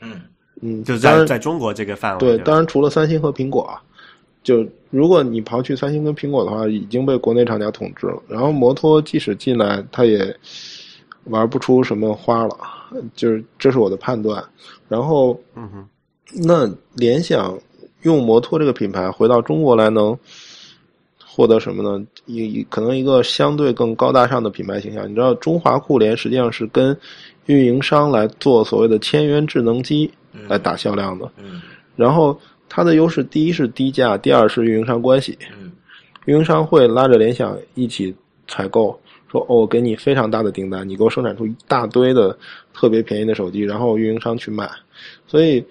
[0.00, 0.22] 嗯
[0.60, 3.80] 嗯，就当然在在中国这个范围，对，当然除了三星和苹果啊，
[4.42, 8.22] 就如果你刨去三星跟苹果的话，已经被国内厂家统治了。
[8.28, 10.34] 然后摩托即使进来，它也
[11.24, 12.56] 玩不出什么花了，
[13.14, 14.42] 就是这是我的判断。
[14.88, 15.88] 然后嗯哼，
[16.34, 17.58] 那联想
[18.02, 20.18] 用摩托这个品牌回到中国来，能
[21.24, 22.04] 获得什么呢？
[22.26, 25.08] 一一可能一个相对更高大上的品牌形象。
[25.08, 26.94] 你知道，中华酷联实际上是跟
[27.46, 31.30] 运营商来做所谓的千元智能机嗯来打销量的。
[31.38, 31.60] 嗯
[31.96, 35.38] 然后它的优势，第一是低价，第二是运营商关系。
[35.60, 35.72] 嗯
[36.26, 38.14] 运营商会拉着联想一起
[38.46, 42.38] 采购，说哦，我给你非常大的订单，你给我生产出一大堆的
[42.74, 44.70] 特别便宜的手机，然后运营商去卖。
[45.26, 45.64] 所以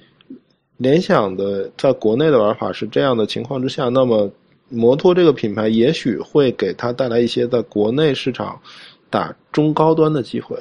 [0.77, 4.31] 联想的在国内的玩法是这样的情况之下，那么
[4.69, 8.59] 摩托这个品牌也许会给它带来一些在国内市场
[9.09, 10.57] 打中高端的机会。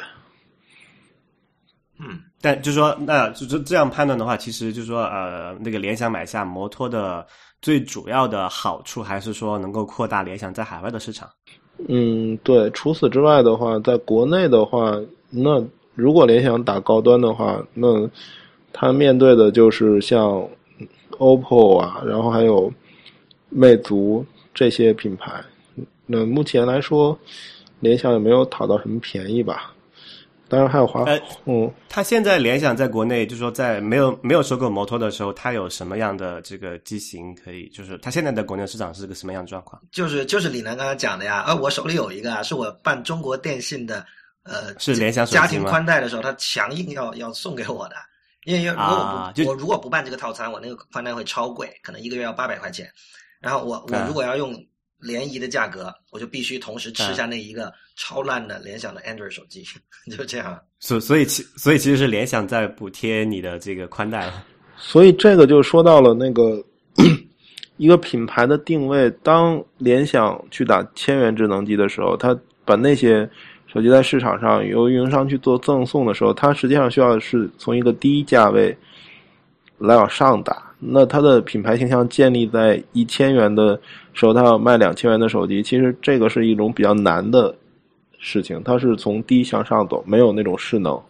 [1.99, 7.27] 嗯但就说那就这这样判断的话，其实就是说呃，那个联想买下摩托的
[7.61, 11.29] 最主要的好处，还是说能够扩大联想在海外的市场。
[11.89, 12.71] 嗯，对。
[12.71, 14.97] 除此之外的话，在国内的话，
[15.31, 18.09] 那如果联想打高端的话，那
[18.73, 20.49] 它面对的就是像
[21.19, 22.73] OPPO 啊，然后还有
[23.49, 24.25] 魅族
[24.55, 25.43] 这些品牌。
[26.07, 27.19] 那目前来说，
[27.81, 29.73] 联想也没有讨到什么便宜吧。
[30.49, 37.69] 当然还有华，呃嗯，它现在联想在国内，就是说在没有没有收购摩托的时候，它有什么样的这个机型可以？
[37.69, 39.81] 就是它现在的国内市场是个什么样的状况？
[39.93, 44.07] 就是就是李楠刚才讲的呀，啊，我手里有一个啊，是我办中国电信的，
[44.43, 45.43] 呃，是联想手机吗？
[45.43, 47.97] 家庭宽带的时候，他强硬要要送给我的，
[48.45, 52.91] 因为如果我不、啊我如果不办这个套餐，我那个宽带会超贵，可能一个月要八百块钱，
[53.41, 54.55] 然后我我啊如果要用
[55.01, 59.65] 联谊的价格，我就必须同时啊吃下那一个超烂的联想的 Android 手机，
[60.17, 60.59] 就这样。
[60.81, 64.45] 所所以其所以其实是联想在补贴你的这个宽带了。
[64.77, 66.65] 所以这个就说到了那个
[67.77, 69.11] 一个品牌的定位。
[69.23, 73.29] 当联想去打千元智能机的时候，它把那些
[73.67, 78.77] 手机在市场上由运营商去做赠送的时候，它实际上需要是从一个低价位
[79.79, 80.68] 来往上打。
[80.79, 83.81] 那它的品牌形象建立在一千元的
[84.13, 87.55] 时候，它要卖两千元的手机，其实这个是一种比较难的
[88.19, 88.63] 事情。
[88.65, 91.01] 它是从低向上走，没有那种势能。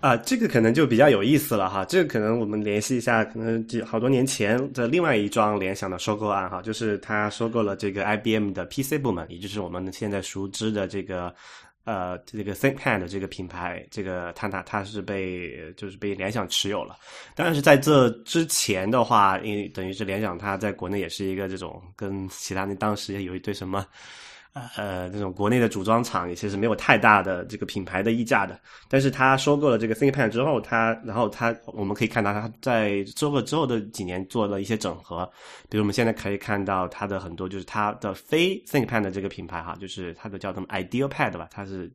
[0.00, 1.84] 啊，这个可能就比较有意思了哈。
[1.84, 11.34] 这个可能我们联系一下，可能几好多年前的另外一桩联想的收购案哈，就是他收购了这个 IBM 的 PC 部门，也就是我们现在熟知的这个
[11.88, 16.94] 呃这个 ThinkPad 这个品牌，这个它它它是被就是被联想持有了。
[17.34, 23.86] 但是在这之前的话，因为等于是联想它在国内也是一个这种跟其他那当时也有一堆什么。
[24.76, 35.28] 呃，这种国内的组装厂也其实没有太大的这个品牌的溢价的，但是他收购了这个 ThinkPad 之后，他然后他我们可以看到他在收购之后的几年做了一些整合，
[35.68, 41.92] 比如我们现在可以看到它的很多就是它的非 ThinkPad 的这个品牌哈，就是它的叫什么 IdealPad 吧，它是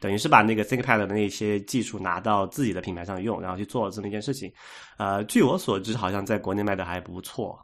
[0.00, 4.52] 等于是把那个 ThinkPad 的那些技术拿到自己的品牌上用，然后去做这么一件事情。
[4.98, 7.58] 呃，据我所知，好像在国内卖的还不错。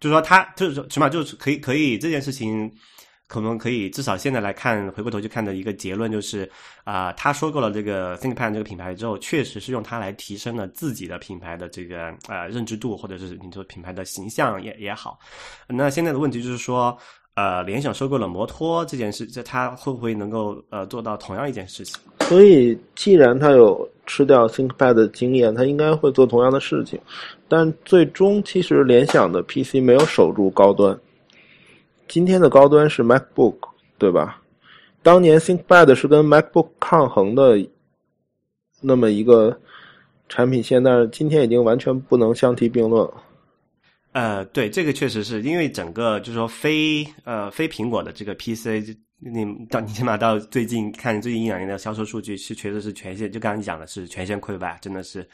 [0.00, 2.72] 就是说，他就是说起码就是可以可以这件事情，
[3.28, 6.50] 可能可以至少现在来看，回过头去看的一个结论就是，
[6.84, 15.18] 啊、他收购了这个 ThinkPad 这个品牌之后，确实是用它来提升了自己的品牌的这个呃认知度，或者是你说品牌的形象也也好。
[15.68, 16.98] 那现在的问题就是说，
[17.34, 21.98] 呃，联想收购了摩托这件事，这它会不会能够呃做到同样一件事情？
[22.28, 27.00] 所以，既然他有吃掉 ThinkPad 的经验，他应该会做同样的事情。
[27.48, 30.98] 但最终，其实联想的 PC 没有守住高端。
[32.08, 33.56] 今天的高端是 MacBook，
[33.96, 34.42] 对吧？
[35.02, 37.58] 当年 ThinkPad 是跟 MacBook 抗衡的
[38.80, 39.58] 那么一个
[40.28, 43.14] 产品线，但是今天已经完全不能相提并论了。
[44.12, 55.28] 呃，对，这个确实是因为整个就是说非呃非苹果的这个 PC，你到你起码到最近看最近一两年的销售数据是确实是全线，就刚刚你讲的是全线溃败，真的是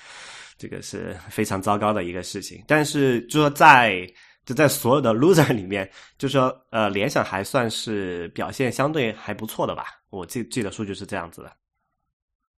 [0.58, 2.62] 这个是非常糟糕的一个事情。
[2.66, 4.06] 但是就说在
[4.44, 11.50] 就在所有的 loser 里面，就说呃联想还算是表现相对还不错的吧，我记记得数据是这样子的。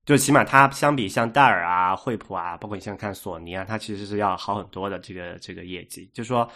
[0.07, 6.09] 就起码它相比像戴尔啊、惠普啊，包括你像看索尼啊，它其实是要好很多的这个这个业绩。
[6.15, 6.49] 就说，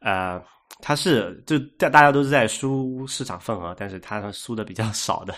[0.00, 0.42] 呃，
[0.80, 5.34] 它是就大大家都是在输市场份额，但是它输的比较少的。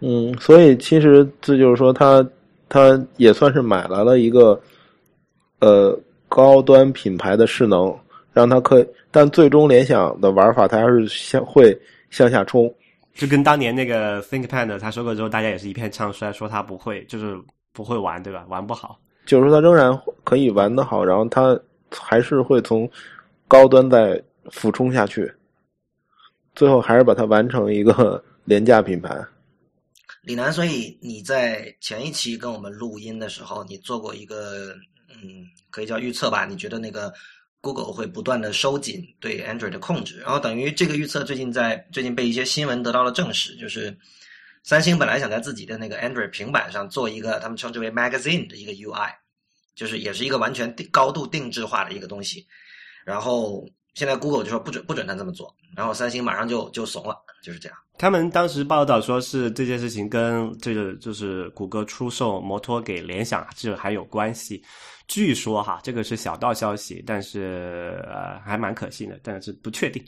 [0.00, 2.22] 嗯，所以其实这就是说，它
[2.68, 4.60] 它也算是买来了一个
[5.60, 7.98] 呃高端品牌的势能，
[8.34, 11.74] 让它可以，但最终联想的玩法，它还是向会
[12.10, 12.70] 向下冲。
[13.16, 17.36] 就跟当年那个 ThinkPad 他收购之后，大家也是一片唱衰，说他不会，就是
[17.72, 18.44] 不会玩，对吧？
[18.48, 19.00] 玩不好。
[19.24, 21.58] 就是说，他仍然可以玩得好，然后他
[21.90, 22.88] 还是会从
[23.48, 25.32] 高端再俯冲下去，
[26.54, 29.18] 最后还是把它完成一个廉价品牌。
[30.22, 34.74] 李楠，所以你在前一期跟我们录音的时候，你做过一个
[35.08, 36.44] 嗯，可以叫预测吧？
[36.44, 37.12] 你觉得那个
[37.60, 43.96] ？Google 会不断的收紧对 Android 的控制，然后等于这个预测最近在最近被一些新闻得到了证实，就是
[44.62, 49.10] 三星本来想在自己的那个 Android 平板上做一个他们称之为 Magazine 的一个 UI，
[49.74, 52.46] 就是也是一个完全高度定制化的一个东西，
[53.04, 57.76] 然后现在 Google 就说不准不准他这么做，然后三星马上就就怂了，就是这样。
[57.98, 64.62] 他们当时报道说是这件事情跟这个就是谷歌出售摩托给联想这还有关系。
[65.08, 70.04] 据说哈，这个是小道消息，但是呃还蛮可信的，但是不确定。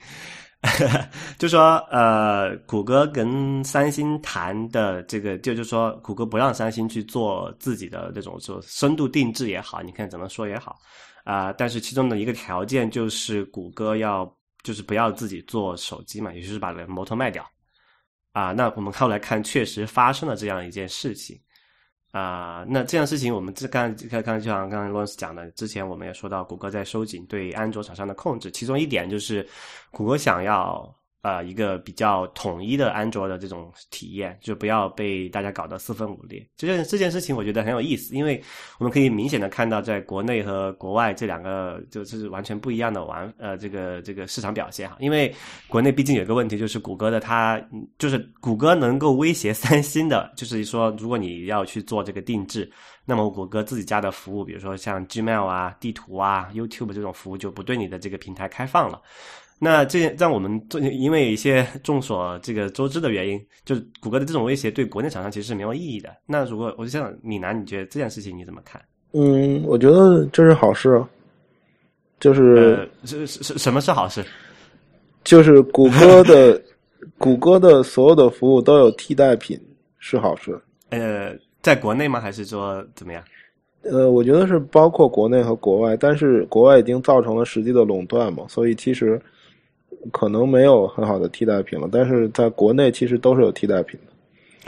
[1.39, 10.77] 就说呃，谷歌跟三星谈的这个，就就说谷歌不让三星去做自己的那种说深度定制也好，你看怎么说也好
[11.23, 11.53] 啊。
[11.53, 14.29] 但是其中的一个条件就是谷歌要
[14.65, 17.49] 就是不要自己做手机嘛，也就是把摩托卖掉
[18.33, 18.51] 啊。
[18.51, 21.41] 那我们后来看，确实发生了这样一件事情。
[22.11, 29.47] 啊，那这样事情，我们这刚刚刚就像刚才罗老师讲的，之前我们也说到，谷歌在收紧对安卓厂商的控制，其中一点就是，
[29.91, 30.98] 谷歌想要。
[31.23, 36.47] 呃，一个比较统一的安卓的这种体验，就不要被大家搞得四分五裂。
[36.57, 38.41] 这件这件事情，我觉得很有意思，因为
[38.79, 44.97] 我们可以明显的看到，在国内和国外这两个就是完全不一样的玩呃这个这个市场表现哈。
[45.01, 45.35] 因为
[45.67, 47.61] 国内毕竟有个问题，就是谷歌的它
[47.99, 52.71] 就是谷歌能够威胁三星的，就是说如果你要去做这个定制，
[53.05, 59.03] 那么谷歌自己家的服务，比如说像 Gmail 啊、地图啊、YouTube 这种服务就不对你的这个平台开放了。
[59.61, 66.15] 那这让我们做，因为一些众所这个周知的原因，就是谷歌的这种威胁对国内厂商其实是没有意义的。
[66.27, 68.81] 那如果我就想米南，你觉得这件事情你怎么看？
[69.15, 71.03] 嗯，我觉得这是好事，
[72.21, 74.25] 就是是是什么是好事？
[75.25, 76.63] 就是谷歌的
[77.19, 79.61] 谷歌的所有的服务都有替代品
[79.99, 80.57] 是好事。
[80.91, 82.21] 呃，在国内吗？
[82.21, 83.21] 还是说怎么样？
[83.83, 89.21] 呃，我觉得是包括国内和国外，但是国外已经造成了实际的垄断嘛，所以其实。
[90.13, 94.13] 可能没有很好的替代品了，但是在国内其实都是有替代品的。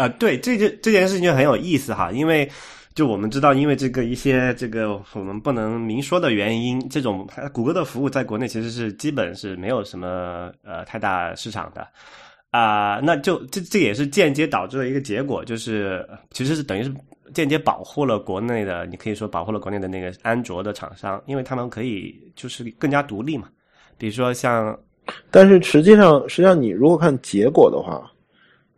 [0.03, 2.49] 啊，对，这件这件事情就很有意思哈，因为
[2.95, 11.87] 就我们知道，因为这个一些这个我们不能明说的原因，这种谷歌的服务在国内其实是基本是没有什么呃太大市场的
[12.51, 16.91] 啊，那就这这也是间接导致了一个结果，就是其实是等于是
[17.35, 23.49] 间接保护了国内的，你可以说保护了国内的那个安卓的厂商，因为他们可以就是更加独立嘛，
[23.99, 24.79] 比如说像。
[25.31, 28.11] 但是实际上，实际上你如果看结果的话，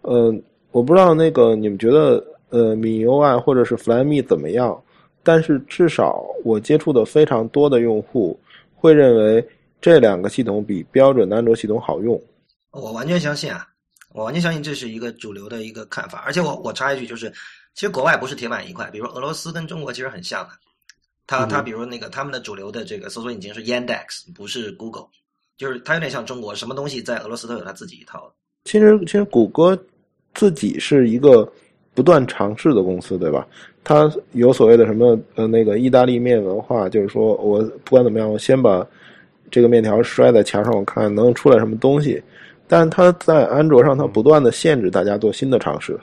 [0.02, 0.34] 呃，
[0.70, 4.80] 我不知道那个你们觉得呃米 UI 或者是 Flyme 怎么样？
[5.22, 8.38] 但是至少我接触的非常多的用户
[8.74, 9.46] 会认为
[9.80, 12.20] 这两个系统比标准的安卓系统好用。
[12.72, 13.68] 我完全相信啊，
[14.12, 16.24] 我完全相信这是一个主流的一个看法。
[16.26, 17.30] 而且我我插一句，就是
[17.74, 20.50] 其实国外不是铁板一块，比如俄罗斯跟中国其实很像的，
[21.26, 25.06] 他他比如那个他们的主流的这个搜索引擎是 Yandex，不是 Google。
[25.62, 28.28] 就是它有点像中国，什么东西在俄罗斯都有它自己一套。
[28.64, 29.78] 其实，其实谷歌
[30.34, 31.48] 自己是一个
[31.94, 33.46] 不断尝试的公司，对吧？
[33.84, 38.84] 它有所谓的什么呃那个意大利面文化，就是说我不管怎么样，我先把
[39.52, 42.20] 这个面条摔在墙上，我看能出来什么东西。
[42.66, 45.96] 但它在安卓上，它不断的限制大家做新的尝试。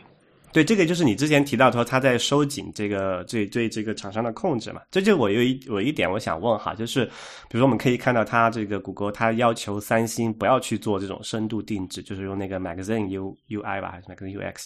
[0.52, 4.82] 对，这个就是你之前提到说他在收紧这个对对这个厂商的控制嘛？
[4.90, 14.66] 这就我有一我一点我想问哈，就是比如说我们可以看到他这个谷歌，他要求三星不要去做这种深度定制，就是用那个 Magazine U UI 吧，还是 Magazine UX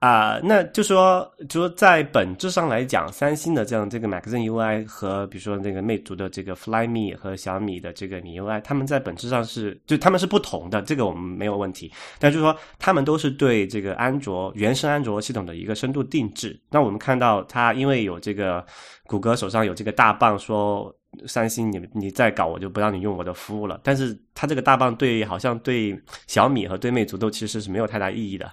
[0.00, 11.92] 啊、那就说，就说在本质上来讲，三星的这样这个 Magazine UI 和比如说那个魅族的这个 Flyme 和小米的这个米 UI，他们在本质上是就他们是不同的，这个我们没有问题。
[12.18, 16.58] 但就是说，他们都是对这个安卓原生安卓系统的一个深度定制。
[16.70, 18.64] 那我们看到它因为有这个
[19.06, 20.94] 谷歌手上有这个大棒说。
[21.26, 23.80] 三星你，你再搞我就不让你用我的服务了。
[23.82, 28.48] 但是它这个大棒对好像对小米和对魅族都其实是没有太大意义的。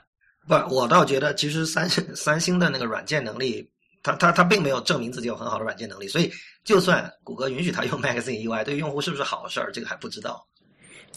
[0.48, 3.68] 不，我倒觉得其实三三星的那个软件能力，
[4.02, 6.32] 它它它并没有证明自己有很好的软件能力，所以
[6.64, 10.45] 就算谷歌允许它用 Magazine UI，对用户是不是好事儿，这个还不知道。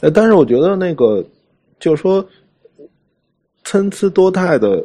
[0.00, 1.24] 呃，但是我觉得那个
[1.78, 2.26] 就是说
[3.64, 4.82] 参差多态的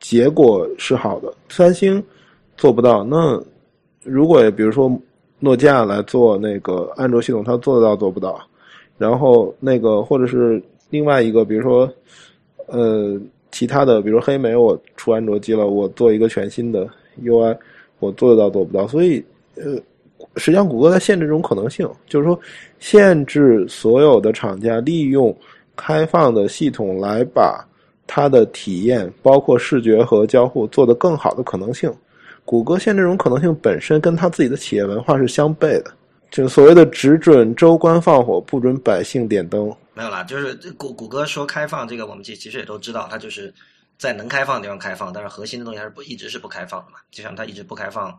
[0.00, 2.02] 结果是好的，三星
[2.56, 3.04] 做不到。
[3.04, 3.40] 那
[4.02, 4.90] 如果比如说
[5.38, 8.40] 诺基亚来做那个安卓系统，它做得到做不到？
[8.96, 11.92] 然后那个或者是另外一个，比如说
[12.66, 16.88] 呃其他的，比如黑莓我出安卓机了，我做一个全新的
[17.22, 17.56] UI，
[17.98, 18.86] 我做得到做不到？
[18.86, 19.24] 所以
[19.56, 19.78] 呃。
[20.36, 22.38] 实际上，谷歌在限制这种可能性，就是说，
[22.80, 25.36] 限制所有的厂家利用
[25.76, 27.64] 开放的系统来把
[28.06, 31.92] 它的体验，包括视觉和交互做得更好的可能性。
[32.44, 35.92] 谷歌限制这种可能性本身跟它自己的企业文化是相悖的，
[36.30, 39.70] 就所谓的只准州官放火，不准百姓点灯。
[39.94, 43.54] 没有啦，就是谷谷歌说开放这个，我们其其实也都知道，它就是
[43.96, 48.18] 在能开放的地方开放，但是核心的东西还是不一直是不开放的嘛，就像它一直不开放。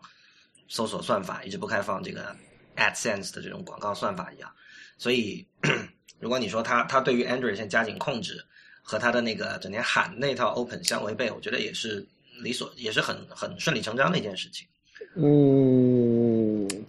[0.67, 2.35] 搜索算法一直不开放，这个
[2.75, 4.51] AdSense 的这种广告算法一样，
[4.97, 5.45] 所以
[6.19, 8.43] 如果你说它它对于 Android 现在加紧控制，
[8.81, 12.03] 和它的那个整天喊那套 Open 相违背，我觉得也是
[12.41, 14.67] 理所也是很很顺理成章的一件事情。
[15.15, 15.23] 嗯，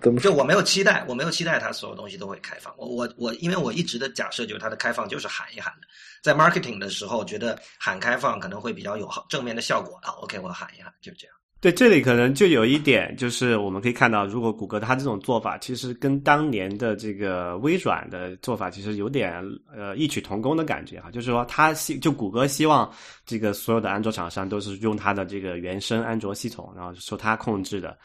[0.02, 2.72] 怎么就我没有期待，我没有期待它所有东西都会开放。
[2.76, 5.86] 我我我，因为我一直的假设就是它的开放就是喊一喊的，
[6.22, 10.10] 在 marketing 的时候觉得喊开放可能会比较有好正面的效果啊。
[10.22, 11.34] OK，我喊一喊，就这样。
[11.58, 19.42] 对，这里可能就有一点，就是我们可以看到，如果谷歌它这种做法，其实跟当年的这个微软的做法，其实有点
[19.74, 21.10] 呃异曲同工的感觉哈。
[21.10, 22.92] 就是说，它希就谷歌希望
[23.24, 27.96] 这个所有的安卓厂商都是用它的这个原生安卓系统，然后受它控制的。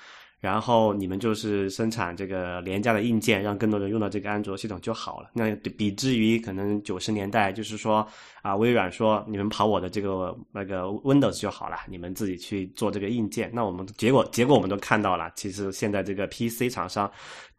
[0.42, 5.30] 然后你们就是生产这个廉价的硬件，让更多人用到这个安卓系统就好了。
[5.34, 8.06] 那比之于可能九十年代，就是说
[8.42, 13.52] 啊，微软说你们跑我的这个那个 Windows 就好了，你们自己去做这个硬件。
[13.54, 17.10] 那我们结果结果我们都看到了，其实现在这个 PC 厂商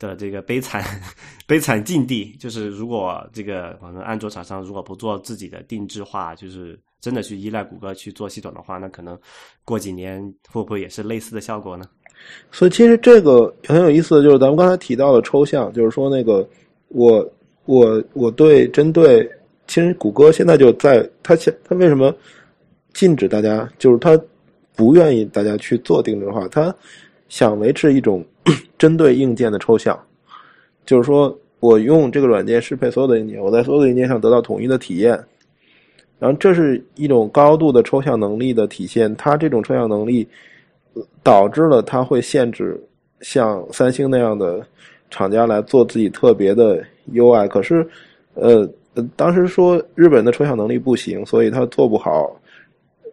[0.01, 0.85] 的这个悲惨
[1.47, 9.17] 悲惨境地，就是如果这个我们安卓厂商如果不做自己的定制化，就是真的去依赖谷歌去做系统的话，那可能
[9.65, 10.21] 过几年
[10.51, 11.85] 会不会也是类似的效果呢？
[12.55, 16.47] 所以其实这个很有意思就是咱们刚才提到的抽象，就是说那个
[16.89, 17.27] 我
[17.65, 19.27] 我我对针对，
[19.67, 22.15] 其实谷歌现在就在它现它为什么
[22.93, 24.21] 禁止大家，就是它
[24.77, 26.75] 不愿意大家去做定制化，它
[27.31, 28.23] 想维持一种
[28.77, 29.99] 针对硬件的抽象，
[30.85, 35.19] 就是说我用这个软件适配所有的硬件，我在所有的硬件上得到统一的体验，
[36.19, 40.29] 然后这是一种高度的抽象能力的体现，它这种抽象能力。
[41.23, 42.81] 导致了它会限制
[43.21, 44.65] 像三星那样的
[45.11, 46.83] 厂家来做自己特别的
[47.13, 47.47] UI。
[47.49, 47.87] 可是，
[48.35, 48.69] 呃，
[49.17, 52.35] 当时说日本的抽象能力不行，所以它做不好。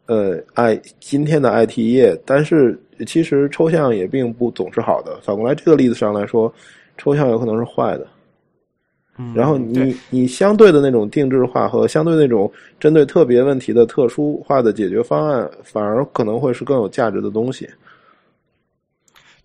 [0.06, 2.76] 呃，i 今天的 IT 业，但是
[3.06, 5.20] 其实抽象也并不总是好的。
[5.22, 6.52] 反过来，这个例子上来说，
[6.98, 8.08] 抽象有可能是坏的。
[9.36, 17.70] 然后你你相对的那种定制化和相对那种针对特别问题的特殊化的解决方案，反而可能会是更有价值的东西。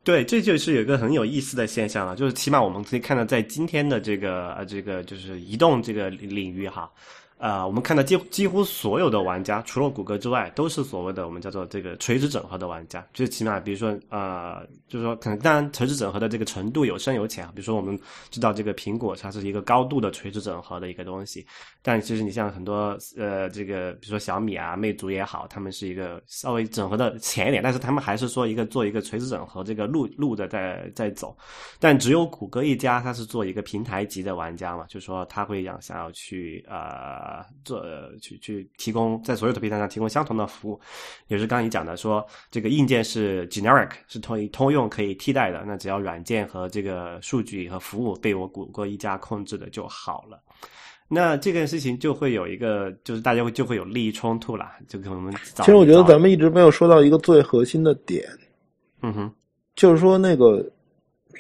[0.03, 6.91] 对，这就是有一个很有意思的现象了，就是起码我们可以看到，在今天的这个呃这个就是移动这个领域哈。
[7.37, 13.05] 呃，我们看到几几乎所有的玩家，除了谷歌之外，都是所谓的我们叫做这个垂直整合的玩家。
[13.13, 17.45] 最起码，比如说，呃，就是说，可能当然垂直整合的这个程度有深有浅。
[17.49, 17.99] 比如说，我们
[18.31, 21.45] 知道这个苹果它是一个高度的垂直整合的一个东西，
[21.83, 31.37] 但其实你像很多呃，这个比如说小米啊、魅族也好，他们是一个稍微整合的浅一点，但是他们还是说一个做一个垂直整合这个路路的在在走。
[31.79, 37.24] 但只有谷歌一家，它是做一个平台级的玩家嘛，就是说他会想想要去呃。
[37.25, 37.83] 啊，做
[38.21, 40.81] 去去提供在所有的平台上提供相同的服务，
[41.29, 50.39] 也是刚才你讲的，说这个硬件是 generic 是通通用可以替代的，那只要软件和这个数据和服务被我谷歌一家控制的就好了。
[51.09, 55.33] 那这件事情就会有一个，就是大家会就会有利益冲突了，就跟我们。
[55.57, 58.27] 其实我觉得咱们一直没有说到一个最核心的点，
[59.03, 59.33] 嗯哼，
[59.77, 60.65] 就是说那个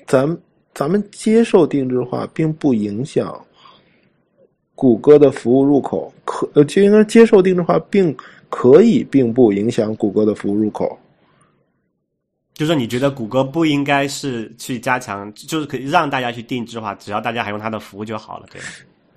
[0.06, 0.38] 咱
[0.74, 3.44] 咱们接受定制化，并不影响。
[4.74, 8.14] 谷歌的服务入口可呃，就应该接受定制化，并
[8.50, 10.98] 可以并不影响谷歌的服务入口。
[12.54, 18.66] 就是，你觉得谷歌不应该是去加强，就是可以让大家去定制化，只要大家还用它的服务就好了，对吧？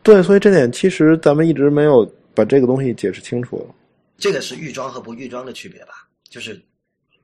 [0.02, 2.04] 对，所以这点其实咱们一直没有
[2.34, 3.68] 把这个东西解释清楚。
[4.18, 6.08] 这个是预装和不预装的区别吧？
[6.30, 6.60] 就是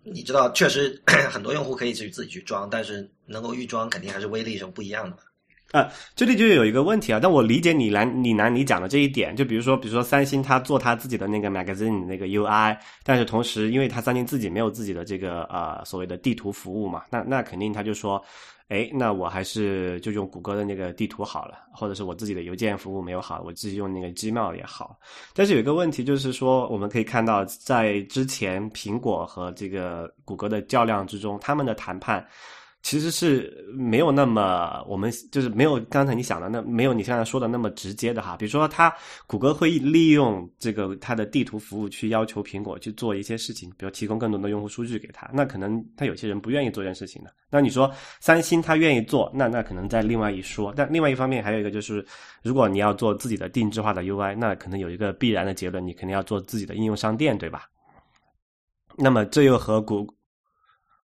[0.04, 5.18] 你知道，确实 很多用户可以去自己去装，但是能够预装，肯定还是威力是不一样的。
[5.74, 18.24] 呃，这里就有一个问题啊，但我理解你来你南你讲的这一点，就比如说，比如说三星它做它自己的那个 magazine 那个 UI，但是同时因为它三星自己没有自己的这个呃所谓的地图服务嘛，那那肯定他就说，
[18.68, 24.96] 哎，那我还是就用谷歌的那个地图好了，或者是我自己的邮件服务没有好，我自己用那个 Gmail 也好。
[25.34, 32.24] 但是有一个问题就是说，我们可以看到在之前苹果和这个谷歌的较量之中，他们的谈判。
[32.84, 38.36] 其实是没有那么，我们就是没有刚才你想的那没有你现在说的那么直接的哈。
[38.36, 38.94] 比如说，它
[39.26, 45.30] 谷歌会利用这个它的地图服务去要求苹果去做一些事情，比如提供更多的用户数据给他。
[45.34, 47.34] 那可能他有些人不愿意做这件事情的。
[47.50, 50.74] 那你说三星他愿意做，那那可能在另外一说。
[50.76, 52.06] 但另外一方面还有一个就是，
[52.44, 57.64] 如果你要做自己的定制化的 UI，那可能有一个必然的结论，你肯定要做自己的应用商店，对吧？
[58.98, 60.06] 那么这又和谷。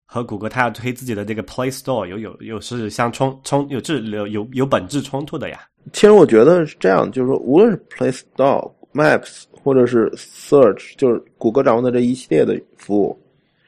[0.09, 5.67] 和谷歌，它要推自己的这个 Play Store，有有有是相冲冲有质有有有本质冲突的呀。
[5.91, 13.19] 其实我觉得是这样，就是说，无论是 Play Store、Maps 或者是 Search，就是谷歌掌握的这一系列的服务，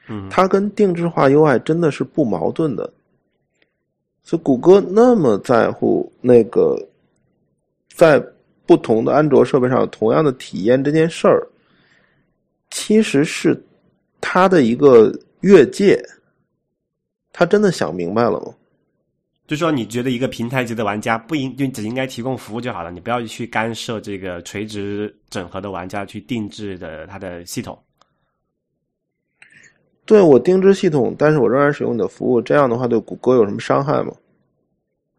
[0.08, 2.90] 嗯，它跟定制化 UI 真的是不矛盾的。
[4.22, 6.74] 所以谷歌那么在乎那个
[7.94, 8.18] 在
[8.64, 11.46] 不同的安卓设备上有同样的体验这件事儿，
[12.70, 13.62] 其实是
[14.22, 16.02] 它的一个越界。
[17.32, 18.54] 他真的想明白了吗？
[19.46, 27.76] 就说你觉得一个平台级的玩家不应就只应该提供服务就好了，你不要去干涉这个垂直整合的玩家去定制的他的系统。
[30.06, 34.12] 对我定制系统，但是我仍然使用你的服务，这样的话对谷歌有什么伤害吗？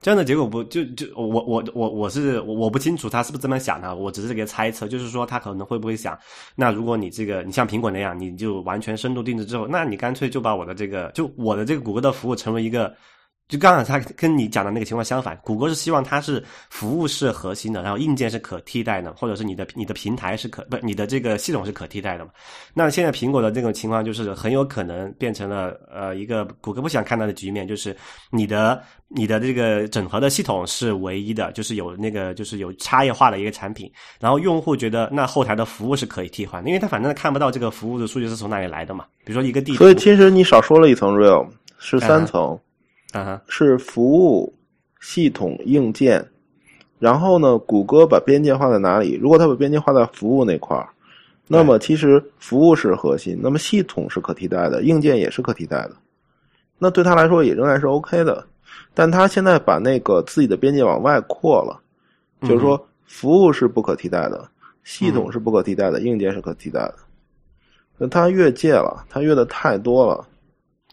[0.01, 6.17] 这样的结果不就就我我我我是我不清楚他是不是这么想的，我只是个猜测，就是说他可能会不会想，
[6.55, 12.93] 那如果你这个你像苹果那样，你就完全深度定制之后，那你干脆就把我的这个就我的这个谷歌的服务成为一个。
[13.51, 22.31] 就刚好他跟你讲的那个情况相反，谷歌是希望它是服务是核心的，然后硬件是可替代的，或者是你的你的平台是可不你的这个系统是可替代的嘛？
[22.73, 27.93] 那现在苹果的这种情况就是很有可能变成了呃一个谷歌不想看到的局面，就是
[28.29, 39.03] 你的你的这个整合的系统是唯一的，就是有那个就是有差异化的一个产品，然后用户觉得那后台的服务是可以替换，因为他反正看不到这个服务的数据是从哪里来的嘛。
[39.25, 41.45] 比如说一个地图，所以其实你少说了一层 real
[41.79, 42.57] 是三层。
[43.11, 44.53] 啊，是服务
[44.99, 46.25] 系统硬件，
[46.99, 49.15] 然后呢，谷歌把边界画在哪里？
[49.15, 50.87] 如果它把边界画在服务那块儿，
[51.47, 55.91] 那么其实服务是核心，那么系统是可替代的，硬件也是可替代的。
[56.77, 58.47] 那对他来说也仍然是 OK 的，
[58.93, 61.79] 但他现在把那个自己的边界往外扩了，
[62.47, 64.49] 就是说服务是不可替代的，
[64.83, 66.95] 系统是不可替代的，硬件是可替代的。
[67.97, 70.25] 那他越界了，他越的太多了。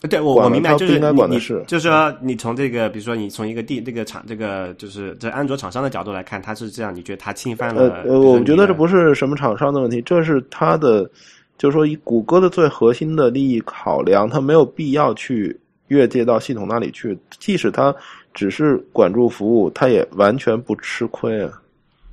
[0.08, 8.04] 对，我我明白，就是你你就是说，你从这个，比如说你从一个地这个厂这个就是这安卓厂商的角度来看，他是这样，你觉得他侵犯了？
[8.06, 11.10] 呃，我觉得这不是什么厂商的问题，这是他的，
[11.56, 17.92] 就是说以谷歌的最核心的利益考量，他没有必要去越界到系统那里去，即使他
[18.32, 21.50] 只是管住服务，他也完全不吃亏啊。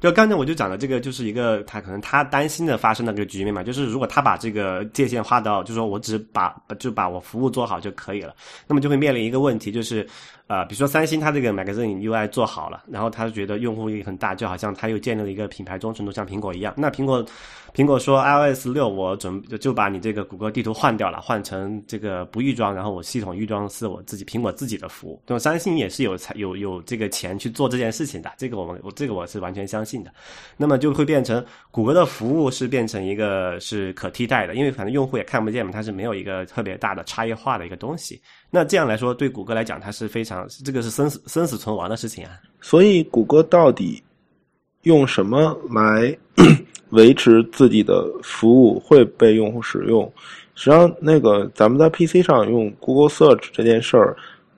[0.06, 8.36] 就刚才我就讲的这个，就是一个他可能他担心的发生的这个局面嘛，就是如果他把这个界限划到，就是说我只把就把我服务做好就可以了，
[8.68, 10.08] 那么就会面临一个问题，就是。
[10.48, 16.72] 啊，比如说三星，它这个 Magazine UI 做好了，然后他觉得用户也很大，就好像他又建立了一个品牌忠诚度，像苹果一样。
[16.78, 17.26] 那苹果，
[17.74, 25.20] 苹果说 iOS 六，我准就把你这个谷歌地图换掉了，换成这个不预装，然后我系统预装是我自己苹果自己的服务。
[25.26, 30.14] 对，三星也是有才有有这个钱去做这件事情的，这个我们我这个我是完全相信的。
[30.58, 38.22] 那么就会变成谷歌的服务是变成一个是可替代的，因为反正用户也看不见嘛，它是没有一个特别大的差异化的一个东西。
[38.56, 42.32] 那这样来说，对谷歌来讲，它是非常这个是生死生死存亡的事情啊。
[42.62, 44.02] 所以，谷歌到底
[44.84, 46.18] 用什么来
[46.92, 50.10] 维持自己的服务会被用户使用？
[50.56, 54.16] 实际上，那个咱们在 PC 上用 Google Search 这件事儿，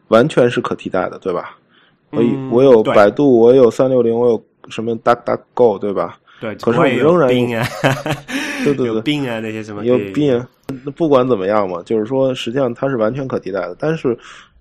[0.09, 1.57] 完全是可替代的，对吧？
[2.11, 2.21] 我
[2.51, 6.19] 我有百度，我有三六零，我有什么 DuckDuckGo，对吧？
[6.39, 7.67] 对，可是我们仍然病 啊，
[8.63, 10.45] 对对对，病啊那些什么有病。
[10.83, 13.75] 那不管怎么样嘛，就是说，实际上它是完全可替代的。
[13.79, 14.17] 但是，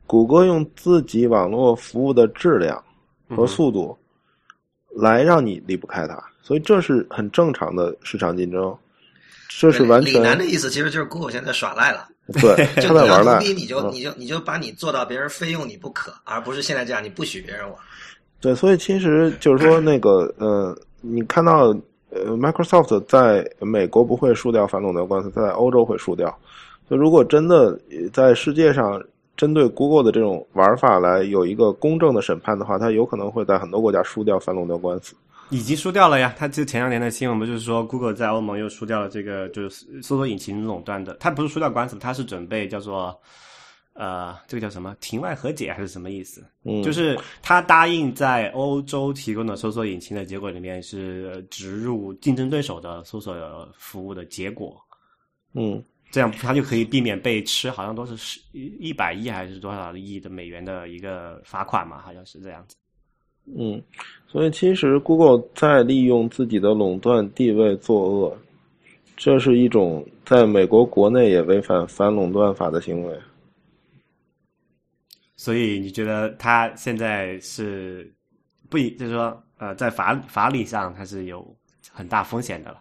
[0.07, 2.81] 谷歌用自己网络服务的质量
[3.31, 3.97] 和速度
[4.95, 8.73] 来让你离不开它，所以这是很正常的市场竞争。
[9.59, 12.07] 这是完全李楠的意思其实就是 Google 现在耍赖了，
[12.41, 17.75] 对，就他在 玩赖你就嗯你就你就把你做到别人非用你不可，而不是现在这样你不许别人玩。
[18.39, 20.77] 对，所以其实就是说，那个呃，
[21.09, 21.75] 你看到
[22.11, 26.37] 呃，Microsoft 在美国不会输掉反垄断官司，在欧洲会输掉。
[26.89, 27.79] 就如果真的
[28.13, 29.03] 在世界上
[29.37, 35.15] 针对 Google 的这种玩法来有一个公正的审判的话，它有可能会在很多国家输掉反垄断官司。
[35.51, 36.35] 已经输掉了呀。
[36.37, 43.17] 他就前两年的新闻不就是说，Google 在欧盟又输掉了这个就是搜索引擎垄断的，他不是输掉官司，他是准备叫做
[43.99, 46.45] 呃，这个叫什么庭外和解还是什么意思？
[46.65, 53.35] 嗯，就是他答应在欧洲提供的搜索引擎的结果里面是呃植入竞争对手的搜索
[53.79, 54.77] 服务的结果，
[55.55, 62.77] 嗯这样他就可以避免被吃，好像都是十一百亿还是多少亿的美元的一个罚款嘛，好像是这样子。
[63.57, 63.81] 嗯，
[64.29, 68.37] 所以其实 Google 在利用自己的垄断地位作恶，
[69.17, 73.19] 这是一种在美国国内也违反反垄断法的行为。
[75.37, 78.11] 所以你觉得他现在是
[78.69, 81.47] 不一，就是说，呃，在法法理上他是有
[81.93, 82.79] 很大风险的了。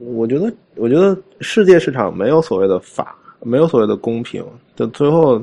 [0.00, 4.44] 我觉得，我觉得世界市场没有所谓的法，没有所谓的公平。
[4.76, 5.42] 就最后，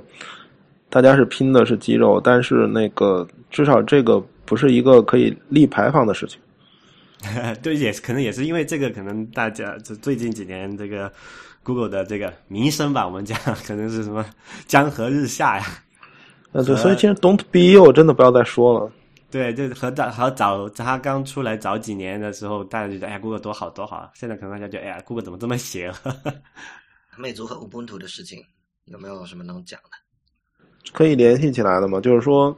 [0.89, 6.39] 大家是拼的是肌肉，但是那个至少这个不是一个可以立牌坊的事情。
[7.63, 11.11] 对，也可能也是因为这个，可能大家这最近几年这个
[11.63, 14.25] Google 的这个名声吧，我们讲 可能是什么
[14.67, 15.65] 江河日下呀。
[16.51, 18.91] 呃，对，所以其实 Don't be you 真的不要再说了。
[19.29, 24.11] 对，就和早和早他刚出来早几年的时候，大家觉得哎呀，Google 多好多好。
[24.13, 25.95] 现在可能大家觉得哎呀，Google 怎么这么邪恶？
[27.17, 28.43] 魅族和 Ubuntu 的事情
[28.85, 30.91] 有没有什么能讲的？
[30.91, 32.01] 可以联系起来的嘛？
[32.01, 32.53] 就是说，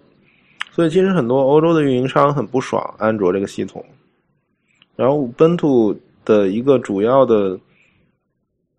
[0.72, 3.86] 所以其实很多欧洲的运营商很不爽安卓这个系统，
[4.96, 5.96] 然后 Ubuntu
[6.26, 7.60] 的一个主要的，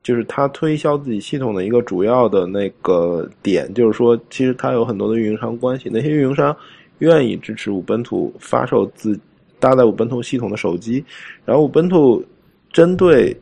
[0.04, 6.54] 就是他推销自己系统的一个主要的那个点，就是说，其实他有很多的运营商关系，那些运营商
[6.98, 9.18] 愿意支持 Ubuntu 发售自
[9.58, 11.02] 搭载五本图系统的手机，
[11.46, 12.22] 然后五本图
[12.70, 13.34] 针对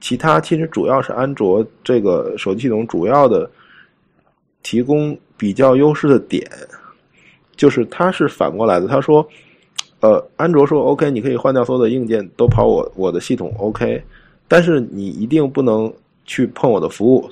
[0.00, 3.50] 其他其实主要是安卓这个手机系统主要的
[4.62, 6.48] 提供比较优势的点，
[7.56, 8.86] 就是它是反过来的。
[8.86, 9.26] 他说，
[9.98, 14.00] 呃，安卓说 OK，你可以换掉所有的硬件，都跑我我的系统 OK，
[14.48, 15.92] 但是你一定不能
[16.24, 17.30] 去碰我的服务，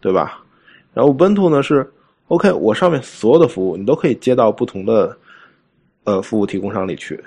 [0.00, 0.42] 对吧？
[0.92, 1.90] 然后 Ubuntu 呢是
[2.28, 5.16] OK，我上面所有的服务你都可以接到不同的
[6.04, 7.22] 呃服务提供商里去。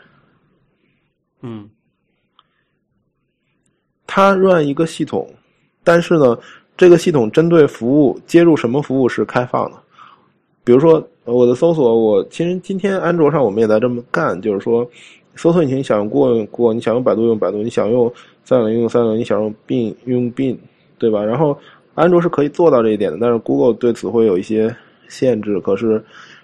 [1.41, 1.69] 嗯
[4.07, 5.29] 它 run 一个系统，
[5.83, 6.37] 但是呢，
[6.75, 9.77] 这个系统针对服务接入什么服务是开放的。
[10.63, 14.89] 比如说呃我的搜索，我其实今天安卓上我们也在这么干，就是说，
[15.35, 18.11] 搜索引擎想用 Google 用 Google，你想用百度用百度，你想用
[18.47, 20.57] 三六零用三六零，你想用 Bing 用 Bing，
[20.97, 21.21] 对吧？
[21.21, 21.59] 然后
[21.95, 24.73] 安卓是可以做到这一点的，但是 Google 对此会有一些
[25.09, 25.59] 限制。
[25.59, 26.01] 可是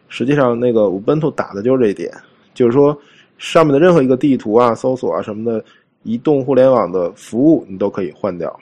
[0.10, 2.12] 实际上那个 Ubuntu 打的就是这一点，
[2.54, 2.98] 就是说
[3.38, 5.64] 上面的任何一个地图啊、搜索啊什么的。
[6.06, 8.54] 移动互联网的服务你都可以换掉。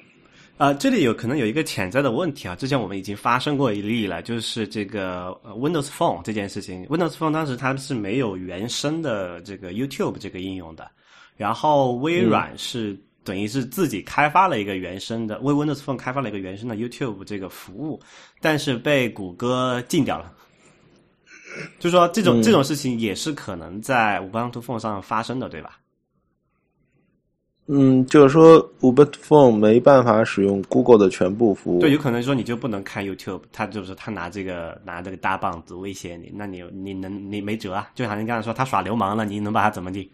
[0.57, 6.85] 啊、这里有可能有一个潜在的问题啊，之前我们已经发生过一例了，就是这个呃 Windows Phone 这件事情。
[6.85, 10.87] Windows Phone 当时它是没有原生的这个 YouTube 这个应用的，
[11.35, 17.99] 然后微软是等于是自己开发了一个原生的，为 Windows Phone 开发了一个原生的 YouTube 这个服务，
[18.39, 20.33] 但是被谷歌禁掉了。
[21.79, 25.77] 就说这种、嗯这种事情也是可能在 Ubuntu Phone 上发生的，对吧？
[27.67, 31.79] 嗯，就是说 Ubuntu Phone 没办法使用 Google 的全部服务。
[31.79, 37.89] 对，有可能说你就不能看 YouTube，他就是他拿这个拿这个大棒子威胁你，那你你能你没辙啊？
[37.93, 40.11] 就好像你刚才说他耍流氓了，你能把他怎么地？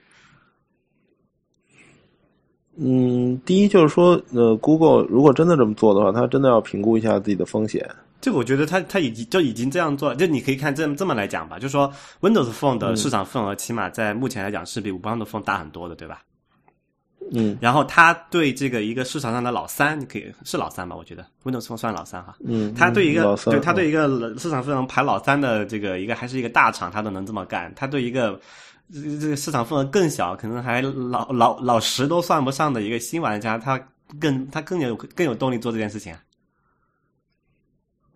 [2.79, 7.89] 嗯，第一就是说，呃，Google 如果真的这么做的话，它真的要评估一下自己的风险。
[8.21, 16.21] 这个我觉得他他已经就已经这样做了，就你可以看这么这么来讲吧，就说 Windows Phone 的市场份额起码在目前来讲是比 Windows Phone 大很多的，对吧？
[17.31, 20.95] 嗯然后他对这个一个市场上的老三，你可以是老三吧？
[20.95, 22.35] 我觉得 Windows Phone 算老三哈。
[22.45, 24.07] 嗯，他对一个对他对一个
[24.37, 27.71] 市场份额排老三的这个一个还是一个大厂，他都能这么干。
[27.75, 28.39] 他对一个
[28.93, 33.79] 这个这个市场份额更小，可能还老老老十都算不上的一个新玩家，他
[34.19, 36.19] 更他更有更有动力做这件事情啊。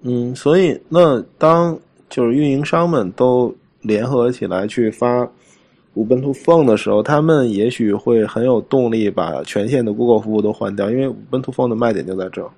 [0.03, 1.77] 嗯，所以那当
[2.09, 5.23] 就是运营商们都联合起来去发
[5.93, 12.49] Ubuntu Phone 的时候，他们也许会很有动力把全线的 Google 服务都换掉，因为 Ubuntu Phone 的卖点就在这儿。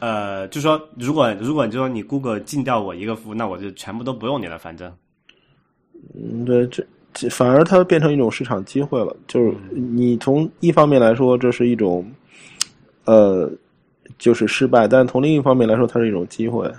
[0.00, 4.92] 呃，就说如果如果你就说你 Google 禁掉我一个服务，那我就全部都不用你了，反正。
[6.14, 6.86] 嗯，对，这这
[7.30, 9.16] 反而它变成一种市场机会了。
[9.26, 12.04] 就是你从一方面来说，这是一种
[13.04, 13.50] 呃，
[14.18, 16.70] 就是失败，但从另一方面来说，它是一种机会。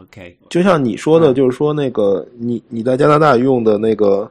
[0.00, 4.28] OK，就像你说的，就是说那个你你在加拿大用的那个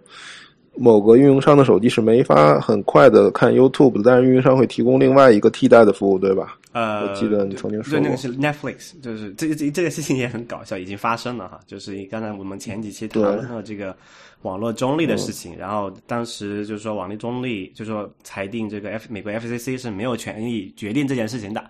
[0.76, 6.58] 某个运营商的手机是没法很快的看 YouTube 的，但是运营商会提供另外一个替代的服务，对吧？
[6.74, 11.60] 呃，我记得你曾经说对，那个是 Netflix，就是这个这这个事情也很搞笑，已经发生了哈。
[11.66, 13.96] 就是刚才我们前几期谈论了这个
[14.42, 21.64] 网络中立的事情，然后当时就是说网络中立，就是说裁定这个 F 美国 FCC 是没有权利决定这件事情的。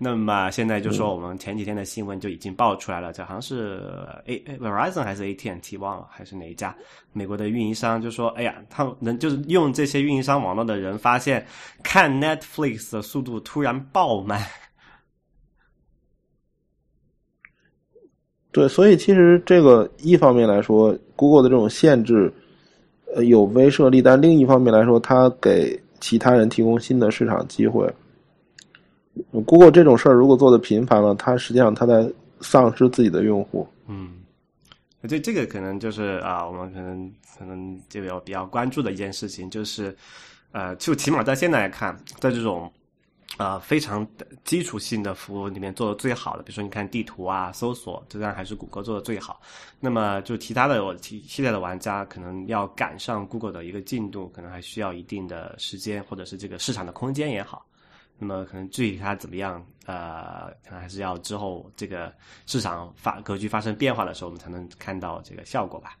[0.00, 3.82] 那么现在就说我们前几天的新闻就已经爆出来了，这好像是
[4.26, 6.72] A Verizon 还是 AT&T 忘了，还是哪一家
[7.12, 11.44] 美国的运营商就说，哎呀，他们能就是用这些运营商网络的人发现
[11.82, 14.40] 看 Netflix 的速度突然爆慢。
[18.52, 22.32] 对，所以其实这个一方面来说，Google 的这种限制，
[23.14, 27.92] 呃，有威慑力；但另一方面来说，它给其他人提供新的市场机会。
[29.30, 32.10] Google 这种事儿如果做的频繁了，它实际上它在
[32.40, 33.66] 丧失自己的用户。
[33.86, 34.14] 嗯，
[35.08, 39.96] 这这个可能就是啊，我们可能可能就要比较关注的一件事情，就是
[40.52, 42.70] 呃，就起码在现在来看，在这种
[43.38, 44.06] 呃非常
[44.44, 49.40] 基础性的服务里面做的最好的，比如说你看地图啊、搜索，这样还是谷歌做的最好。
[49.80, 57.64] 那么就其他的我其现在的玩家可能要赶上 Google 的一个进度，可能还需要一定的时间，或者是这个市场的空间也好。
[58.18, 62.12] 那么可能具体它怎么样，呃，可能还是要之后这个
[62.46, 65.96] 市场发格局发生变化的时候，我们才能看到这个效果吧。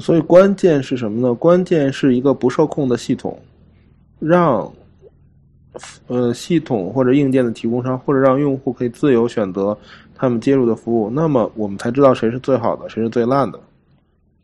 [0.00, 1.34] 所以关键是什么呢？
[1.34, 3.40] 关键是一个不受控的系统，
[4.18, 4.70] 让
[6.08, 9.76] 呃系统或者硬件的提供商或者让用户可以自由选择
[10.14, 13.60] 他们接入的服务，那么我们才知道谁是最好的，谁是最烂的。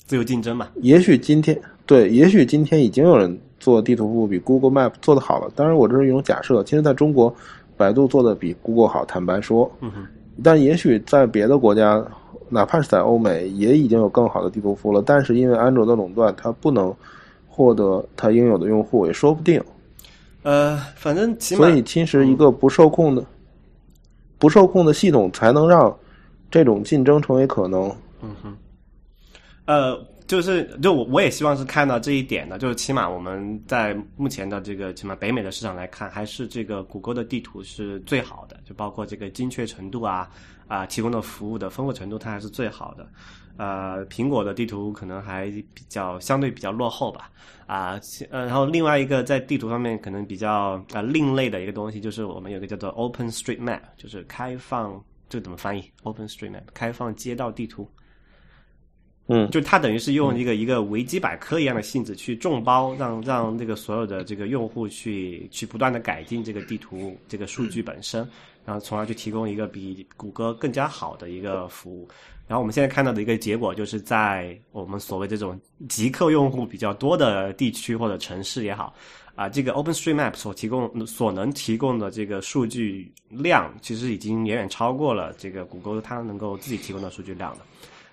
[0.04, 5.48] 自由竞争嘛，也许今天对，也许今天已经有人做地图服务比 Google Map 做的好了。
[5.54, 6.64] 当然，我这是一种假设。
[6.64, 7.32] 其实在中国，
[7.76, 9.70] 百度做的比 Google 好，坦白说。
[9.80, 10.04] 嗯哼，
[10.42, 12.04] 但也许在别的国家，
[12.48, 15.00] 哪怕是在欧美，也已经有更好的地图服务了。
[15.06, 16.92] 但是因为安卓的垄断，它不能
[17.46, 19.62] 获得它应有的用户，也说不定。
[20.42, 23.24] 呃，反正起码所以，其实一个不受控的、
[24.38, 25.96] 不受控的系统，才能让
[26.50, 27.88] 这种竞争成为可能。
[28.22, 28.56] 嗯哼，
[29.66, 29.96] 呃，
[30.32, 40.30] 就是就我我也希望是看到这一点的，就是起码我们在目前的这个起码北美的市场来看，还是这个谷歌的地图是最好的，就包括这个精确程度啊
[40.66, 43.06] 啊提供的服务的丰富程度，它还是最好的。
[43.58, 47.30] 呃，苹果的地图可能还比较相对比较落后吧，
[47.66, 57.86] 啊，呃，然后另外一个在地图方面可能比较呃另类的一个东西，就是我们有个叫做 Open Street Map，就是开放，这怎么翻译？Open Street Map，开放街道地图。
[59.28, 68.28] 嗯，就它等于是用一个一个维基百科一样的性质去众包，让让这个所有的这个用户去去不断的改进这个地图这个数据本身，
[68.64, 72.08] 然后从而去提供一个比谷歌更加好的一个服务。
[72.48, 75.58] 然后我们现在看到的一个结果，就是在我们所谓这种
[75.88, 78.92] 极客用户比较多的地区或者城市也好，
[79.36, 87.58] 啊，这个 OpenStreetMap 所提供所能提供的这个数据量，其实已经远远超过了这个谷歌它能够自己提供的数据量了。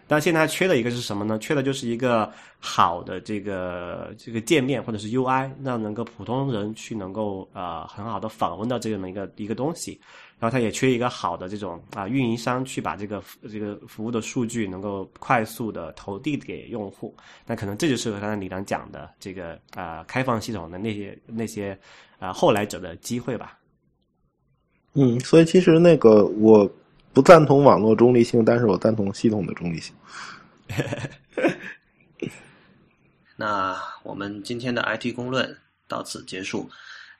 [0.10, 1.38] 但现在缺的一个是什么呢？
[1.38, 10.02] 缺的就是一个好的这个这个界面或者是 UI，让能够普通人去能够呃很好的访问到这么一个一个东西。
[10.40, 17.16] 然后它也缺一个好的这种啊运营商去把这个这个服务的数据能够快速的投递给用户。
[17.46, 21.74] 那可能这就是刚才李良讲的这个啊、呃、开放系统的那些那些
[22.18, 23.60] 啊、呃、后来者的机会吧。
[24.94, 26.68] 嗯，所以其实那个我。
[27.14, 29.96] 不赞同网络中立性，但是我赞同系统的中立性。
[33.36, 35.58] 那我们今天的 IT 公论
[35.88, 36.70] 到此结束，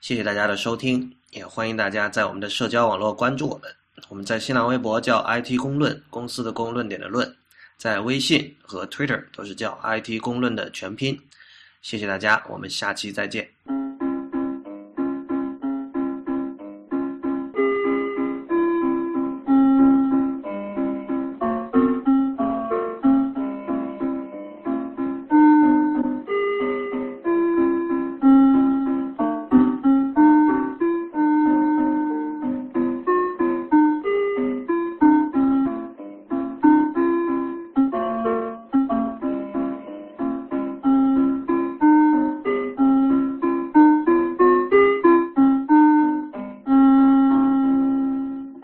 [0.00, 3.74] 谢谢大家的收听，也欢迎大家在我们的社交网络关注我们。
[4.08, 7.36] 我们在新浪微博叫 IT 公论，公司的公论点的论，
[7.76, 11.20] 在微信和 Twitter 都是叫 IT 公论的全拼。
[11.82, 13.79] 谢谢大家，我们下期再见。